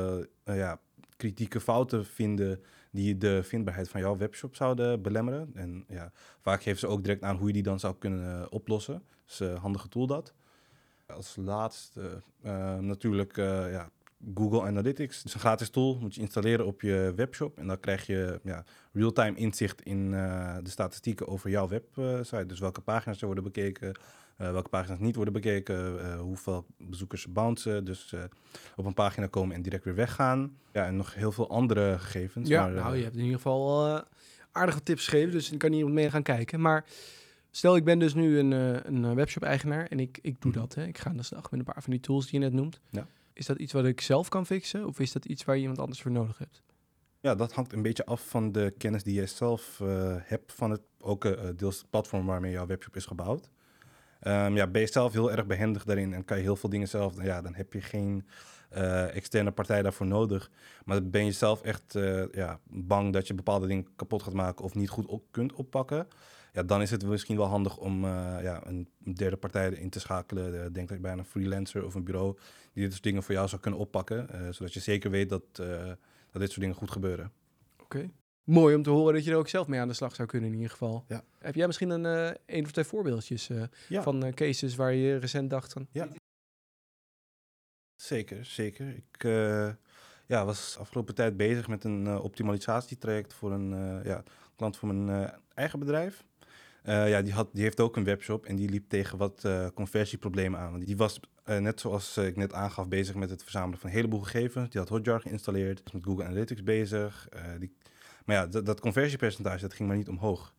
uh, 0.45 0.57
ja, 0.57 0.79
kritieke 1.17 1.59
fouten 1.59 2.05
vinden 2.05 2.63
die 2.91 3.17
de 3.17 3.43
vindbaarheid 3.43 3.89
van 3.89 4.01
jouw 4.01 4.17
webshop 4.17 4.55
zouden 4.55 5.01
belemmeren. 5.01 5.51
En 5.53 5.85
ja, 5.87 6.11
vaak 6.39 6.63
geven 6.63 6.79
ze 6.79 6.87
ook 6.87 7.03
direct 7.03 7.23
aan 7.23 7.37
hoe 7.37 7.47
je 7.47 7.53
die 7.53 7.63
dan 7.63 7.79
zou 7.79 7.95
kunnen 7.99 8.39
uh, 8.39 8.45
oplossen. 8.49 9.03
Dus 9.25 9.39
handige 9.39 9.87
tool 9.87 10.07
dat. 10.07 10.33
Als 11.07 11.35
laatste 11.35 12.23
natuurlijk 12.79 13.35
ja, 13.35 13.89
Google 14.33 14.61
Analytics. 14.61 15.17
Het 15.17 15.25
is 15.25 15.33
een 15.33 15.39
gratis 15.39 15.69
tool, 15.69 15.97
moet 16.01 16.15
je 16.15 16.21
installeren 16.21 16.65
op 16.65 16.81
je 16.81 17.13
webshop. 17.15 17.57
En 17.57 17.67
dan 17.67 17.79
krijg 17.79 18.05
je 18.05 18.39
ja, 18.43 18.63
real-time 18.93 19.37
inzicht 19.37 19.81
in 19.81 20.11
de 20.11 20.69
statistieken 20.69 21.27
over 21.27 21.49
jouw 21.49 21.67
website. 21.67 22.45
Dus 22.45 22.59
welke 22.59 22.81
pagina's 22.81 23.19
er 23.19 23.25
worden 23.25 23.43
bekeken, 23.43 23.95
uh, 24.41 24.51
welke 24.51 24.69
pagina's 24.69 24.99
niet 24.99 25.15
worden 25.15 25.33
bekeken, 25.33 25.95
uh, 25.95 26.19
hoeveel 26.19 26.65
bezoekers 26.77 27.27
bouncen. 27.27 27.85
Dus 27.85 28.11
uh, 28.11 28.23
op 28.75 28.85
een 28.85 28.93
pagina 28.93 29.27
komen 29.27 29.55
en 29.55 29.61
direct 29.61 29.83
weer 29.83 29.95
weggaan. 29.95 30.57
Ja, 30.71 30.85
en 30.85 30.95
nog 30.95 31.13
heel 31.13 31.31
veel 31.31 31.49
andere 31.49 31.99
gegevens. 31.99 32.49
Ja, 32.49 32.61
maar, 32.61 32.71
nou, 32.71 32.95
je 32.95 33.03
hebt 33.03 33.15
in 33.15 33.21
ieder 33.21 33.35
geval 33.35 34.03
aardige 34.51 34.83
tips 34.83 35.07
gegeven, 35.07 35.31
dus 35.31 35.51
ik 35.51 35.59
kan 35.59 35.71
hier 35.71 35.89
mee 35.89 36.09
gaan 36.09 36.23
kijken. 36.23 36.61
Maar 36.61 36.85
stel, 37.51 37.75
ik 37.75 37.83
ben 37.83 37.99
dus 37.99 38.13
nu 38.13 38.39
een, 38.39 38.51
een 38.51 39.15
webshop-eigenaar 39.15 39.87
en 39.87 39.99
ik, 39.99 40.19
ik 40.21 40.41
doe 40.41 40.51
mhm. 40.51 40.59
dat. 40.59 40.73
Hè. 40.73 40.85
Ik 40.85 40.97
ga 40.97 41.09
aan 41.09 41.17
de 41.17 41.23
slag 41.23 41.51
met 41.51 41.59
een 41.59 41.65
paar 41.65 41.83
van 41.83 41.91
die 41.91 42.01
tools 42.01 42.27
die 42.29 42.39
je 42.39 42.45
net 42.45 42.53
noemt. 42.53 42.81
Ja. 42.89 43.07
Is 43.35 43.45
dat 43.45 43.57
iets 43.57 43.73
wat 43.73 43.85
ik 43.85 44.01
zelf 44.01 44.29
kan 44.29 44.45
fixen 44.45 44.87
of 44.87 44.99
is 44.99 45.11
dat 45.11 45.25
iets 45.25 45.43
waar 45.43 45.55
je 45.55 45.61
iemand 45.61 45.79
anders 45.79 46.01
voor 46.01 46.11
nodig 46.11 46.37
hebt? 46.37 46.61
Ja, 47.19 47.35
dat 47.35 47.53
hangt 47.53 47.73
een 47.73 47.81
beetje 47.81 48.05
af 48.05 48.27
van 48.27 48.51
de 48.51 48.73
kennis 48.77 49.03
die 49.03 49.13
jij 49.13 49.27
zelf 49.27 49.81
hebt 50.23 50.53
van 50.53 50.71
het 50.71 50.81
ook 50.99 51.57
deels 51.57 51.77
het 51.77 51.89
platform 51.89 52.25
waarmee 52.25 52.51
jouw 52.51 52.65
webshop 52.65 52.95
is 52.95 53.05
gebouwd. 53.05 53.49
Um, 54.21 54.55
ja, 54.55 54.67
ben 54.67 54.81
je 54.81 54.87
zelf 54.87 55.13
heel 55.13 55.31
erg 55.31 55.45
behendig 55.45 55.83
daarin 55.83 56.13
en 56.13 56.25
kan 56.25 56.37
je 56.37 56.43
heel 56.43 56.55
veel 56.55 56.69
dingen 56.69 56.87
zelf, 56.87 57.23
ja, 57.23 57.41
dan 57.41 57.55
heb 57.55 57.73
je 57.73 57.81
geen 57.81 58.27
externe 59.13 59.51
partij 59.51 59.81
daarvoor 59.81 60.07
nodig. 60.07 60.51
Maar 60.85 61.09
ben 61.09 61.25
je 61.25 61.31
zelf 61.31 61.61
echt 61.61 61.93
ja, 62.31 62.59
bang 62.69 63.13
dat 63.13 63.27
je 63.27 63.33
bepaalde 63.33 63.67
dingen 63.67 63.87
kapot 63.95 64.23
gaat 64.23 64.33
maken 64.33 64.65
of 64.65 64.75
niet 64.75 64.89
goed 64.89 65.05
op 65.05 65.23
kunt 65.31 65.53
oppakken, 65.53 66.07
ja, 66.55 66.63
dan 66.63 66.81
is 66.81 66.91
het 66.91 67.05
misschien 67.05 67.37
wel 67.37 67.45
handig 67.45 67.77
om 67.77 68.03
uh, 68.03 68.09
ja, 68.41 68.67
een 68.67 68.89
derde 69.13 69.37
partij 69.37 69.69
in 69.69 69.89
te 69.89 69.99
schakelen. 69.99 70.73
denk 70.73 70.91
ik 70.91 71.01
bij 71.01 71.11
een 71.11 71.25
freelancer 71.25 71.85
of 71.85 71.95
een 71.95 72.03
bureau 72.03 72.37
die 72.73 72.83
dit 72.83 72.91
soort 72.91 73.03
dingen 73.03 73.23
voor 73.23 73.33
jou 73.33 73.47
zou 73.47 73.61
kunnen 73.61 73.79
oppakken, 73.79 74.53
zodat 74.53 74.73
je 74.73 74.79
zeker 74.79 75.09
weet 75.09 75.29
dat, 75.29 75.55
dat 75.55 76.41
dit 76.41 76.47
soort 76.47 76.59
dingen 76.59 76.75
goed 76.75 76.91
gebeuren. 76.91 77.31
Oké. 77.81 78.09
Mooi 78.43 78.75
om 78.75 78.83
te 78.83 78.89
horen 78.89 79.13
dat 79.13 79.25
je 79.25 79.31
er 79.31 79.37
ook 79.37 79.47
zelf 79.47 79.67
mee 79.67 79.79
aan 79.79 79.87
de 79.87 79.93
slag 79.93 80.15
zou 80.15 80.27
kunnen 80.27 80.49
in 80.49 80.55
ieder 80.55 80.71
geval. 80.71 81.05
Ja. 81.07 81.23
Heb 81.37 81.55
jij 81.55 81.67
misschien 81.67 81.89
een, 81.89 82.35
een 82.45 82.65
of 82.65 82.71
twee 82.71 82.85
voorbeeldjes 82.85 83.49
van 83.89 84.33
cases 84.33 84.75
waar 84.75 84.93
je 84.93 85.17
recent 85.17 85.49
dacht 85.49 85.73
van? 85.73 85.87
Ja. 85.91 86.07
Zeker, 87.95 88.45
zeker. 88.45 88.87
Ik 88.87 89.23
ja, 90.27 90.45
was 90.45 90.77
afgelopen 90.79 91.15
tijd 91.15 91.37
bezig 91.37 91.67
met 91.67 91.83
een 91.83 92.19
optimalisatietraject 92.19 93.33
voor 93.33 93.51
een 93.51 94.01
ja, 94.03 94.23
klant 94.55 94.77
van 94.77 95.05
mijn 95.05 95.33
eigen 95.53 95.79
bedrijf. 95.79 96.25
Ja, 96.85 97.21
die, 97.21 97.33
had, 97.33 97.49
die 97.53 97.63
heeft 97.63 97.79
ook 97.79 97.95
een 97.95 98.03
webshop 98.03 98.45
en 98.45 98.55
die 98.55 98.69
liep 98.69 98.89
tegen 98.89 99.17
wat 99.17 99.47
conversieproblemen 99.73 100.59
aan. 100.59 100.79
Die 100.79 100.97
was 100.97 101.19
net 101.45 101.79
zoals 101.79 102.17
ik 102.17 102.35
net 102.35 102.53
aangaf 102.53 102.87
bezig 102.87 103.15
met 103.15 103.29
het 103.29 103.43
verzamelen 103.43 103.79
van 103.79 103.89
een 103.89 103.95
heleboel 103.95 104.21
gegevens. 104.21 104.69
Die 104.69 104.79
had 104.79 104.89
Hotjar 104.89 105.21
geïnstalleerd, 105.21 105.83
was 105.83 105.93
met 105.93 106.03
Google 106.03 106.25
Analytics 106.25 106.63
bezig. 106.63 107.27
die 107.59 107.75
maar 108.25 108.35
ja, 108.35 108.47
dat, 108.47 108.65
dat 108.65 108.79
conversiepercentage 108.79 109.61
dat 109.61 109.73
ging 109.73 109.87
maar 109.87 109.97
niet 109.97 110.09
omhoog. 110.09 110.53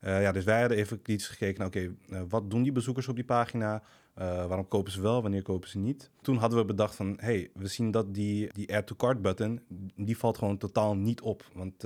Ja, 0.00 0.32
dus 0.32 0.44
wij 0.44 0.60
hadden 0.60 0.78
even 0.78 1.00
iets 1.04 1.28
gekeken 1.28 1.66
oké, 1.66 1.94
wat 2.28 2.50
doen 2.50 2.62
die 2.62 2.72
bezoekers 2.72 3.08
op 3.08 3.14
die 3.14 3.24
pagina? 3.24 3.82
waarom 4.18 4.68
kopen 4.68 4.92
ze 4.92 5.00
wel, 5.00 5.22
wanneer 5.22 5.42
kopen 5.42 5.68
ze 5.68 5.78
niet? 5.78 6.10
Toen 6.20 6.36
hadden 6.36 6.58
we 6.58 6.64
bedacht 6.64 6.94
van, 6.94 7.16
hey, 7.20 7.50
we 7.54 7.66
zien 7.66 7.90
dat 7.90 8.14
die, 8.14 8.52
die 8.52 8.74
add 8.74 8.86
to 8.86 8.94
cart 8.94 9.22
button, 9.22 9.60
die 9.96 10.18
valt 10.18 10.38
gewoon 10.38 10.58
totaal 10.58 10.96
niet 10.96 11.20
op. 11.20 11.44
Want 11.54 11.80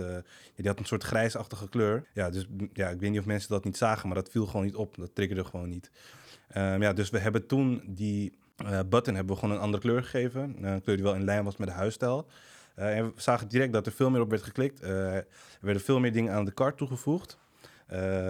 die 0.54 0.66
had 0.66 0.78
een 0.78 0.84
soort 0.84 1.02
grijsachtige 1.02 1.68
kleur. 1.68 2.06
Ja, 2.14 2.30
dus 2.30 2.46
ja, 2.72 2.88
ik 2.88 3.00
weet 3.00 3.10
niet 3.10 3.20
of 3.20 3.26
mensen 3.26 3.50
dat 3.50 3.64
niet 3.64 3.76
zagen, 3.76 4.08
maar 4.08 4.16
dat 4.16 4.30
viel 4.30 4.46
gewoon 4.46 4.64
niet 4.64 4.74
op. 4.74 4.96
Dat 4.96 5.14
triggerde 5.14 5.44
gewoon 5.44 5.68
niet. 5.68 5.90
Um, 6.56 6.82
ja, 6.82 6.92
dus 6.92 7.10
we 7.10 7.18
hebben 7.18 7.46
toen 7.46 7.82
die 7.86 8.32
uh, 8.64 8.80
button 8.88 9.14
hebben 9.14 9.34
we 9.34 9.40
gewoon 9.40 9.54
een 9.54 9.62
andere 9.62 9.82
kleur 9.82 10.02
gegeven. 10.02 10.64
een 10.64 10.82
kleur 10.82 10.96
die 10.96 11.04
wel 11.04 11.14
in 11.14 11.24
lijn 11.24 11.44
was 11.44 11.56
met 11.56 11.68
de 11.68 11.74
huisstijl. 11.74 12.26
Uh, 12.78 12.96
en 12.96 13.04
we 13.04 13.20
zagen 13.20 13.48
direct 13.48 13.72
dat 13.72 13.86
er 13.86 13.92
veel 13.92 14.10
meer 14.10 14.20
op 14.20 14.30
werd 14.30 14.42
geklikt. 14.42 14.82
Uh, 14.82 15.14
er 15.14 15.26
werden 15.60 15.82
veel 15.82 16.00
meer 16.00 16.12
dingen 16.12 16.32
aan 16.32 16.44
de 16.44 16.54
cart 16.54 16.76
toegevoegd. 16.76 17.38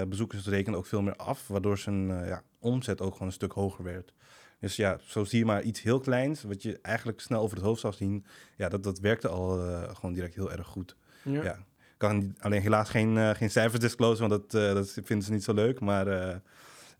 Bezoekers 0.08 0.46
rekenen 0.46 0.78
ook 0.78 0.86
veel 0.86 1.02
meer 1.02 1.16
af, 1.16 1.48
waardoor 1.48 1.78
zijn 1.78 2.06
ja, 2.06 2.42
omzet 2.58 3.00
ook 3.00 3.12
gewoon 3.12 3.28
een 3.28 3.34
stuk 3.34 3.52
hoger 3.52 3.84
werd. 3.84 4.12
Dus 4.60 4.76
ja, 4.76 4.98
zo 5.02 5.24
zie 5.24 5.38
je 5.38 5.44
maar 5.44 5.62
iets 5.62 5.82
heel 5.82 6.00
kleins, 6.00 6.42
wat 6.42 6.62
je 6.62 6.78
eigenlijk 6.82 7.20
snel 7.20 7.42
over 7.42 7.56
het 7.56 7.66
hoofd 7.66 7.80
zou 7.80 7.94
zien. 7.94 8.24
Ja, 8.56 8.68
dat, 8.68 8.82
dat 8.82 8.98
werkte 8.98 9.28
al 9.28 9.58
gewoon 9.94 10.12
direct 10.12 10.34
heel 10.34 10.52
erg 10.52 10.66
goed. 10.66 10.96
Ja. 11.24 11.58
kan 11.96 12.34
alleen 12.38 12.62
helaas 12.62 12.90
geen, 12.90 13.36
geen 13.36 13.50
cijfers 13.50 13.80
disclosen, 13.80 14.28
want 14.28 14.50
dat, 14.50 14.74
dat 14.74 14.90
vinden 14.92 15.22
ze 15.22 15.32
niet 15.32 15.44
zo 15.44 15.54
leuk. 15.54 15.80
Maar 15.80 16.40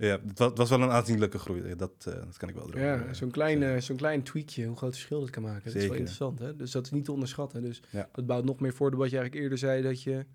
ja, 0.06 0.18
het 0.34 0.58
was, 0.58 0.70
wel 0.70 0.82
een 0.82 0.90
aanzienlijke 0.90 1.38
groei. 1.38 1.76
Dat, 1.76 1.92
uh, 2.08 2.14
dat 2.14 2.36
kan 2.36 2.48
ik 2.48 2.54
wel 2.54 2.70
doen. 2.70 2.80
Ja, 2.80 3.12
zo'n 3.12 3.30
klein, 3.30 3.62
uh, 3.62 3.80
zo'n 3.80 3.96
klein 3.96 4.22
tweakje, 4.22 4.66
hoe 4.66 4.76
groot 4.76 4.92
verschil 4.92 5.20
dat 5.20 5.30
kan 5.30 5.42
maken. 5.42 5.64
Dat 5.64 5.74
is 5.74 5.86
wel 5.86 5.92
interessant. 5.92 6.38
Hè? 6.38 6.56
Dus 6.56 6.70
dat 6.70 6.84
is 6.84 6.90
niet 6.90 7.04
te 7.04 7.12
onderschatten. 7.12 7.62
Dus 7.62 7.82
dat 8.12 8.26
bouwt 8.26 8.44
nog 8.44 8.60
meer 8.60 8.72
voor 8.72 8.96
wat 8.96 9.10
je 9.10 9.16
eigenlijk 9.16 9.44
eerder 9.44 9.58
zei, 9.58 9.82
dat 9.82 10.02
je 10.02 10.26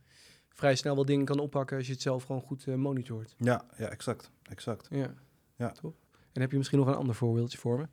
vrij 0.58 0.76
snel 0.76 0.96
wel 0.96 1.06
dingen 1.06 1.26
kan 1.26 1.40
oppakken 1.40 1.78
als 1.78 1.86
je 1.86 1.92
het 1.92 2.02
zelf 2.02 2.24
gewoon 2.24 2.42
goed 2.42 2.66
uh, 2.66 2.76
monitort. 2.76 3.36
Ja, 3.38 3.66
ja, 3.78 3.88
exact. 3.90 4.32
exact. 4.44 4.88
Ja. 4.90 5.14
ja. 5.56 5.70
Top. 5.72 5.96
En 6.34 6.42
heb 6.42 6.52
je 6.52 6.58
misschien 6.58 6.80
nog 6.80 6.88
een 6.88 6.94
ander 6.94 7.16
voorbeeldje 7.16 7.58
voor 7.58 7.78
me? 7.78 7.88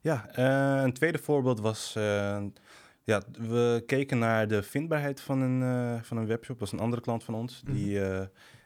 Ja, 0.00 0.38
een 0.84 0.92
tweede 0.92 1.18
voorbeeld 1.18 1.60
was... 1.60 1.92
ja, 3.04 3.22
we 3.38 3.82
keken 3.86 4.18
naar 4.18 4.48
de 4.48 4.62
vindbaarheid 4.62 5.20
van 5.20 5.40
een, 5.40 6.04
van 6.04 6.16
een 6.16 6.26
webshop. 6.26 6.58
Dat 6.58 6.70
was 6.70 6.78
een 6.78 6.84
andere 6.84 7.02
klant 7.02 7.24
van 7.24 7.34
ons. 7.34 7.62
Mhm. 7.62 7.72
Die 7.72 8.00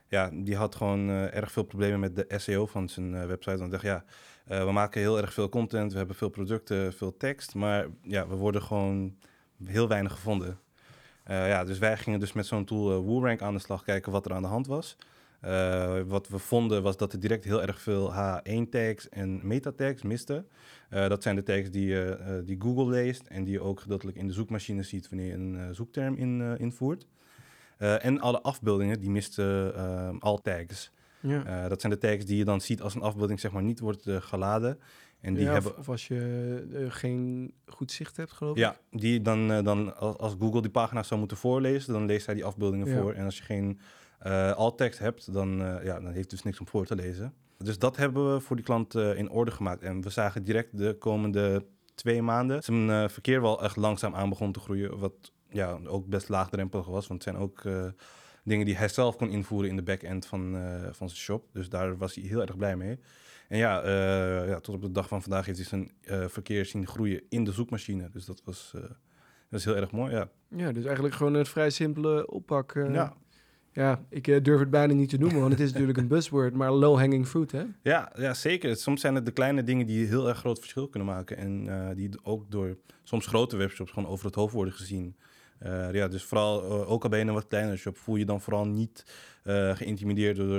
ja, 0.09 0.31
die 0.33 0.57
had 0.57 0.75
gewoon 0.75 1.09
erg 1.09 1.53
veel 1.53 1.63
problemen 1.63 2.01
met 2.01 2.17
de 2.17 2.27
SEO 2.39 2.67
van 2.67 2.89
zijn 2.89 3.27
website. 3.27 3.57
Dan 3.57 3.71
dacht 3.71 3.83
ja, 3.83 4.05
we 4.45 4.73
maken 4.73 5.01
heel 5.01 5.19
erg 5.19 5.33
veel 5.33 5.49
content, 5.49 5.93
we 5.93 5.99
hebben 5.99 6.17
veel 6.17 6.29
producten, 6.29 6.93
veel 6.93 7.17
tekst, 7.17 7.55
maar 7.55 7.87
ja, 8.03 8.29
we 8.29 8.35
worden 8.35 8.63
gewoon 8.63 9.17
heel 9.65 9.89
weinig 9.89 10.13
gevonden. 10.13 10.59
Ja, 11.25 11.65
dus 11.65 11.79
wij 11.79 11.97
gingen 11.97 12.21
dus 12.21 12.33
met 12.33 12.47
zo'n 12.47 12.65
tool 12.65 13.03
WooRank 13.05 13.43
aan 13.43 13.55
de 13.55 13.61
slag 13.61 13.83
kijken 13.83 14.13
wat 14.13 14.27
er 14.27 14.33
aan 14.33 14.43
de 14.43 14.49
hand 14.49 14.67
was. 14.67 14.97
wat 16.07 16.29
we 16.29 16.39
vonden 16.39 16.83
was 16.83 16.97
dat 16.97 17.13
er 17.13 17.21
direct 17.21 17.45
heel 17.45 17.63
erg 17.63 17.81
veel 17.81 18.13
H1-tags 18.13 19.09
en 19.09 19.41
meta-tags 19.47 20.03
misten. 20.03 20.47
dat 20.89 21.23
zijn 21.23 21.37
de 21.37 21.43
tags 21.43 21.71
die, 21.71 21.97
die 22.45 22.61
Google 22.61 22.91
leest 22.91 23.27
en 23.27 23.45
die 23.45 23.53
je 23.53 23.61
ook 23.61 23.81
gedeeltelijk 23.81 24.17
in 24.17 24.27
de 24.27 24.33
zoekmachine 24.33 24.83
ziet 24.83 25.09
wanneer 25.09 25.27
je 25.27 25.33
een 25.35 25.75
zoekterm 25.75 26.17
in, 26.17 26.57
invoert. 26.59 27.07
Eh, 27.79 28.05
en 28.05 28.21
alle 28.21 28.41
afbeeldingen, 28.41 29.01
die 29.01 29.11
misten 29.11 29.73
uh, 29.77 30.09
al 30.19 30.41
tags. 30.41 30.91
Ja. 31.21 31.63
Uh, 31.63 31.69
dat 31.69 31.81
zijn 31.81 31.93
de 31.93 31.99
tags 31.99 32.25
die 32.25 32.37
je 32.37 32.45
dan 32.45 32.61
ziet 32.61 32.83
als 32.83 32.95
een 32.95 33.01
afbeelding 33.01 33.41
zeg 33.41 33.53
maar 33.53 33.63
niet 33.63 33.81
wordt 33.81 34.07
geladen. 34.09 34.79
En 35.25 35.35
die 35.35 35.45
ja, 35.45 35.53
hebben... 35.53 35.79
of, 35.79 35.89
als 35.89 36.09
je 36.09 36.87
geen 36.89 37.53
goed 37.67 37.93
zicht 37.93 38.17
hebt, 38.17 38.33
geloof 38.33 38.57
ik. 38.57 38.63
Ja, 38.63 38.77
die 38.91 39.23
dan, 39.23 39.65
dan 39.65 39.97
als 40.19 40.37
Google 40.39 40.63
die 40.63 40.71
pagina's 40.71 41.09
zou 41.09 41.21
moeten 41.21 41.37
voorlezen, 41.37 41.93
dan 41.93 42.07
leest 42.07 42.27
hij 42.27 42.35
die 42.35 42.45
afbeeldingen 42.45 42.89
voor. 42.89 43.13
En 43.13 43.25
als 43.25 43.39
je 43.39 43.43
geen 43.43 43.79
alt-text 44.57 44.99
hebt, 44.99 45.33
dan, 45.33 45.57
ja, 45.83 46.01
dan 46.01 46.13
heeft 46.13 46.31
dus 46.31 46.43
niks 46.43 46.61
om 46.61 46.69
voor 46.69 46.87
te 46.87 46.95
lezen. 46.95 47.35
Dus 47.59 47.79
dat 47.79 47.97
hebben 47.97 48.35
we 48.35 48.41
voor 48.41 48.57
die 48.57 48.65
klant 48.65 48.95
in 48.95 49.31
orde 49.31 49.51
gemaakt. 49.51 49.83
En 49.83 50.01
we 50.01 50.11
zagen 50.11 50.45
direct 50.45 50.79
de 50.79 50.97
komende 50.99 51.65
twee 51.95 52.23
maanden 52.23 52.63
zijn 52.63 53.11
verkeer 53.11 53.41
wel 53.41 53.63
echt 53.63 53.77
langzaam 53.77 54.15
aan 54.15 54.29
begon 54.29 54.53
te 54.53 54.61
groeien. 54.61 54.99
Wat 54.99 55.33
ja, 55.49 55.79
ook 55.87 56.07
best 56.07 56.29
laagdrempelig 56.29 56.87
was. 56.87 57.07
Want 57.07 57.25
het 57.25 57.35
zijn 57.35 57.45
ook 57.45 57.63
dingen 58.45 58.67
die 58.67 58.77
hij 58.77 58.89
zelf 58.89 59.17
kon 59.17 59.31
invoeren 59.31 59.71
in 59.71 59.77
de 59.77 59.83
back-end 59.83 60.27
van, 60.27 60.57
van 60.93 61.09
zijn 61.09 61.21
shop. 61.21 61.45
Dus 61.53 61.69
daar 61.69 61.97
was 61.97 62.15
hij 62.15 62.25
heel 62.25 62.41
erg 62.41 62.57
blij 62.57 62.77
mee. 62.77 62.99
En 63.49 63.59
ja, 63.59 63.85
uh, 63.85 64.49
ja 64.49 64.61
tot 64.61 64.75
op 64.75 64.83
de 64.83 64.93
dag 64.93 65.09
van 65.09 65.23
vandaag 65.23 65.47
heeft 65.47 65.59
hij 65.59 65.67
zijn 65.67 65.91
verkeer 66.31 66.65
zien 66.65 66.87
groeien 66.87 67.23
in 67.29 67.45
de 67.45 67.53
zoekmachine. 67.53 68.09
Dus 68.11 68.25
dat 68.25 68.43
was, 68.45 68.71
dat 69.51 69.61
is 69.61 69.65
heel 69.65 69.77
erg 69.77 69.91
mooi, 69.91 70.13
ja. 70.13 70.29
Ja, 70.49 70.73
dus 70.73 70.85
eigenlijk 70.85 71.15
gewoon 71.15 71.35
een 71.35 71.47
vrij 71.47 71.71
simpele 71.71 72.31
oppak. 72.31 72.73
ja. 72.75 73.17
Ja, 73.73 74.05
ik 74.09 74.45
durf 74.45 74.61
het 74.61 74.71
bijna 74.71 74.93
niet 74.93 75.09
te 75.09 75.19
noemen, 75.19 75.41
want 75.41 75.53
het 75.53 75.61
is 75.61 75.71
natuurlijk 75.73 75.99
een 75.99 76.09
buzzword, 76.09 76.55
maar 76.55 76.73
low-hanging 76.73 77.27
fruit, 77.27 77.53
hè? 77.53 77.65
Ja, 77.83 78.13
ja, 78.17 78.35
zeker. 78.35 78.77
Soms 78.77 79.01
zijn 79.01 79.15
het 79.15 79.27
de 79.27 79.33
kleine 79.33 79.63
dingen 79.63 79.87
die 79.87 80.07
heel 80.07 80.29
erg 80.29 80.39
groot 80.39 80.59
verschil 80.59 80.89
kunnen 80.89 81.09
maken. 81.09 81.37
En 81.37 81.95
die 81.95 82.11
ook 82.23 82.51
door 82.51 82.77
soms 83.03 83.27
grote 83.27 83.57
webshops 83.57 83.91
gewoon 83.93 84.09
over 84.09 84.27
het 84.27 84.35
hoofd 84.35 84.55
worden 84.55 84.75
gezien. 84.75 85.17
Uh, 85.63 85.93
ja, 85.93 86.09
dus 86.09 86.25
vooral, 86.25 86.65
uh, 86.65 86.91
ook 86.91 87.03
al 87.03 87.09
ben 87.09 87.19
je 87.19 87.25
een 87.25 87.33
wat 87.33 87.47
kleinere 87.47 87.77
shop, 87.77 87.97
voel 87.97 88.17
je 88.17 88.25
dan 88.25 88.41
vooral 88.41 88.67
niet 88.67 89.05
uh, 89.45 89.77
geïntimideerd 89.77 90.37
door 90.37 90.59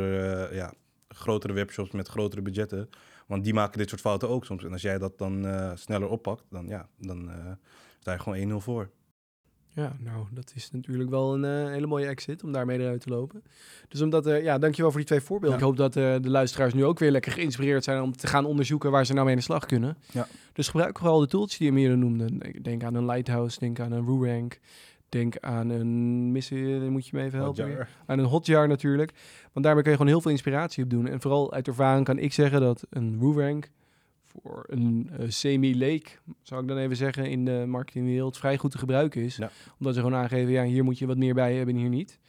ja, 0.54 0.74
grotere 1.16 1.54
webshops 1.54 1.92
met 1.92 2.08
grotere 2.08 2.42
budgetten. 2.42 2.90
Want 3.28 3.44
die 3.44 3.54
maken 3.54 3.78
dit 3.78 3.90
soort 3.90 4.02
fouten 4.02 4.30
ook 4.30 4.46
soms. 4.46 4.64
En 4.64 4.72
als 4.72 4.82
jij 4.82 4.98
dat 4.98 5.18
dan 5.18 5.46
sneller 5.78 6.10
oppakt, 6.10 6.44
dan, 6.50 6.68
ja, 6.68 6.88
dan 6.98 7.32
sta 8.00 8.12
je 8.12 8.20
gewoon 8.20 8.62
1-0 8.62 8.64
voor. 8.64 8.90
Ja, 9.76 9.96
nou, 10.00 10.26
dat 10.32 10.52
is 10.56 10.72
natuurlijk 10.72 11.10
wel 11.10 11.34
een 11.34 11.70
hele 11.72 11.88
mooie 11.88 12.08
exit 12.08 12.44
om 12.44 12.52
daarmee 12.52 12.80
eruit 12.80 13.02
te 13.02 13.10
lopen. 13.10 13.44
Dus 13.88 14.02
omdat, 14.02 14.28
uh, 14.28 14.44
ja, 14.44 14.58
dankjewel 14.58 14.92
voor 14.92 15.00
die 15.00 15.10
twee 15.10 15.22
voorbeelden. 15.22 15.58
Ik 15.60 15.66
hoop 15.66 15.78
dat 15.78 15.96
uh, 15.96 16.16
de 16.22 16.30
luisteraars 16.30 16.74
nu 16.74 16.86
ook 16.86 17.00
weer 17.00 17.12
lekker 17.12 17.32
geïnspireerd 17.32 17.84
zijn 17.84 18.02
om 18.02 18.18
te 18.18 18.28
gaan 18.28 18.46
onderzoeken 18.46 18.92
waar 18.92 19.06
ze 19.06 19.14
nou 19.14 19.26
mee 19.26 19.34
aan 19.34 19.40
de 19.40 19.46
slag 19.46 19.66
kunnen. 19.66 19.98
Ja. 20.12 20.28
Dus 20.54 20.68
gebruik 20.68 20.98
vooral 20.98 21.20
de 21.20 21.28
tools 21.28 21.58
die 21.58 21.68
je 21.68 21.74
meer 21.74 21.98
noemde. 21.98 22.52
Denk 22.62 22.84
aan 22.84 22.96
een 22.96 23.06
Lighthouse, 23.06 23.60
denk 23.60 23.80
aan 23.80 23.92
een 23.92 24.04
WooRank, 24.04 24.60
Denk 25.16 25.38
aan 25.40 25.70
een 25.70 26.32
missie, 26.32 26.80
moet 26.80 27.08
je 27.08 27.18
me 27.18 27.24
even 27.24 27.40
helpen. 27.40 27.88
Aan 28.06 28.20
een 28.20 28.26
hotjar 28.26 28.68
natuurlijk. 28.68 29.12
Want 29.54 29.66
daarmee 29.66 29.84
kun 29.84 29.92
je 29.92 29.98
gewoon 29.98 30.12
heel 30.12 30.22
veel 30.22 30.32
inspiratie 30.32 30.84
op 30.84 30.90
doen. 30.90 31.08
En 31.08 31.22
vooral 31.22 31.54
uit 31.54 31.68
ervaring 31.68 32.06
kan 32.06 32.18
ik 32.18 32.34
zeggen 32.34 32.62
dat 32.62 32.86
een 32.90 33.18
WooRank 33.18 33.70
voor 34.24 34.66
een 34.68 35.10
uh, 35.20 35.26
semi-lake, 35.28 36.10
zou 36.42 36.62
ik 36.62 36.68
dan 36.68 36.78
even 36.78 36.96
zeggen, 36.96 37.30
in 37.30 37.46
de 37.46 37.64
marketingwereld 37.68 38.38
vrij 38.38 38.58
goed 38.58 38.72
te 38.72 38.78
gebruiken 38.78 39.22
is. 39.22 39.40
Omdat 39.80 39.94
ze 39.94 40.02
gewoon 40.02 40.16
aangeven, 40.16 40.52
ja, 40.52 40.64
hier 40.64 40.84
moet 40.84 41.00
je 41.00 41.06
wat 41.06 41.18
meer 41.18 41.34
bij 41.34 41.56
hebben, 41.56 41.76
hier 41.76 41.90
niet. 41.90 42.20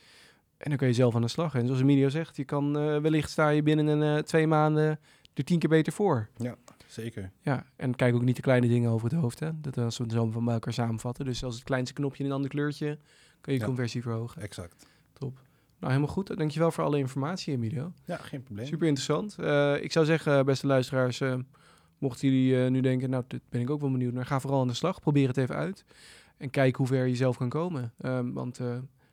En 0.57 0.69
dan 0.69 0.79
kun 0.79 0.87
je 0.87 0.95
zelf 0.95 1.15
aan 1.15 1.23
de 1.23 1.29
slag. 1.29 1.55
En 1.55 1.67
zoals 1.67 1.81
Emilio 1.81 2.09
zegt, 2.09 2.37
je 2.37 2.45
kan 2.45 2.79
uh, 2.79 3.01
wellicht 3.01 3.31
sta 3.31 3.49
je 3.49 3.63
binnen 3.63 3.87
een, 3.87 4.17
uh, 4.17 4.23
twee 4.23 4.47
maanden 4.47 4.99
er 5.35 5.45
tien 5.45 5.59
keer 5.59 5.69
beter 5.69 5.93
voor. 5.93 6.29
Ja. 6.37 6.57
Zeker. 7.03 7.31
Ja, 7.41 7.67
en 7.77 7.95
kijk 7.95 8.15
ook 8.15 8.23
niet 8.23 8.37
de 8.37 8.43
kleine 8.43 8.69
dingen 8.69 8.91
over 8.91 9.09
het 9.09 9.19
hoofd. 9.19 9.41
Hè? 9.41 9.61
Dat 9.61 9.79
als 9.79 9.99
we 9.99 10.05
het 10.05 10.13
zo 10.13 10.31
van 10.31 10.51
elkaar 10.51 10.73
samenvatten. 10.73 11.25
Dus 11.25 11.45
als 11.45 11.55
het 11.55 11.65
kleinste 11.65 11.95
knopje 11.95 12.23
in 12.23 12.31
een 12.31 12.35
ander 12.35 12.51
kleurtje, 12.51 12.99
kun 13.41 13.53
je 13.53 13.65
conversie 13.65 14.03
verhogen. 14.03 14.43
Exact. 14.43 14.87
Top. 15.13 15.41
Nou, 15.79 15.93
helemaal 15.93 16.15
goed. 16.15 16.37
Dankjewel 16.37 16.71
voor 16.71 16.85
alle 16.85 16.99
informatie, 16.99 17.53
Emilio. 17.53 17.93
Ja, 18.05 18.17
geen 18.17 18.43
probleem. 18.43 18.67
Super 18.67 18.87
interessant. 18.87 19.37
Uh, 19.41 19.83
ik 19.83 19.93
zou 19.93 20.07
zeggen, 20.07 20.45
beste 20.45 20.67
luisteraars, 20.67 21.21
uh, 21.21 21.35
mochten 21.99 22.29
jullie 22.29 22.65
uh, 22.65 22.71
nu 22.71 22.81
denken, 22.81 23.11
nou, 23.11 23.25
dit 23.27 23.41
ben 23.49 23.61
ik 23.61 23.71
ook 23.71 23.81
wel 23.81 23.91
benieuwd 23.91 24.13
naar, 24.13 24.27
ga 24.27 24.41
vooral 24.41 24.61
aan 24.61 24.67
de 24.67 24.75
slag. 24.75 25.01
Probeer 25.01 25.29
het 25.29 25.37
even 25.37 25.55
uit. 25.55 25.85
En 26.37 26.51
kijk 26.51 26.77
hoe 26.77 26.87
ver 26.87 27.07
je 27.07 27.17
zelf 27.17 27.37
kan 27.37 27.49
komen. 27.49 27.93
Want 28.33 28.61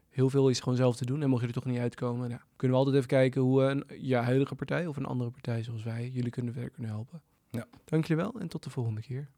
heel 0.09 0.29
veel 0.29 0.49
is 0.49 0.59
gewoon 0.59 0.77
zelf 0.77 0.95
te 0.95 1.05
doen. 1.05 1.21
En 1.21 1.29
mocht 1.29 1.41
je 1.41 1.47
er 1.47 1.53
toch 1.53 1.65
niet 1.65 1.79
uitkomen, 1.79 2.29
nou, 2.29 2.41
kunnen 2.55 2.77
we 2.77 2.83
altijd 2.83 2.95
even 3.03 3.17
kijken 3.17 3.41
hoe 3.41 3.63
een 3.63 3.83
ja, 3.97 4.21
huidige 4.21 4.55
partij 4.55 4.87
of 4.87 4.97
een 4.97 5.05
andere 5.05 5.29
partij 5.29 5.63
zoals 5.63 5.83
wij 5.83 6.09
jullie 6.09 6.31
kunnen 6.31 6.53
verder 6.53 6.71
kunnen 6.71 6.91
helpen. 6.91 7.21
Ja. 7.53 7.65
Dank 7.85 8.05
jullie 8.05 8.23
wel 8.23 8.39
en 8.39 8.47
tot 8.47 8.63
de 8.63 8.69
volgende 8.69 9.01
keer. 9.01 9.29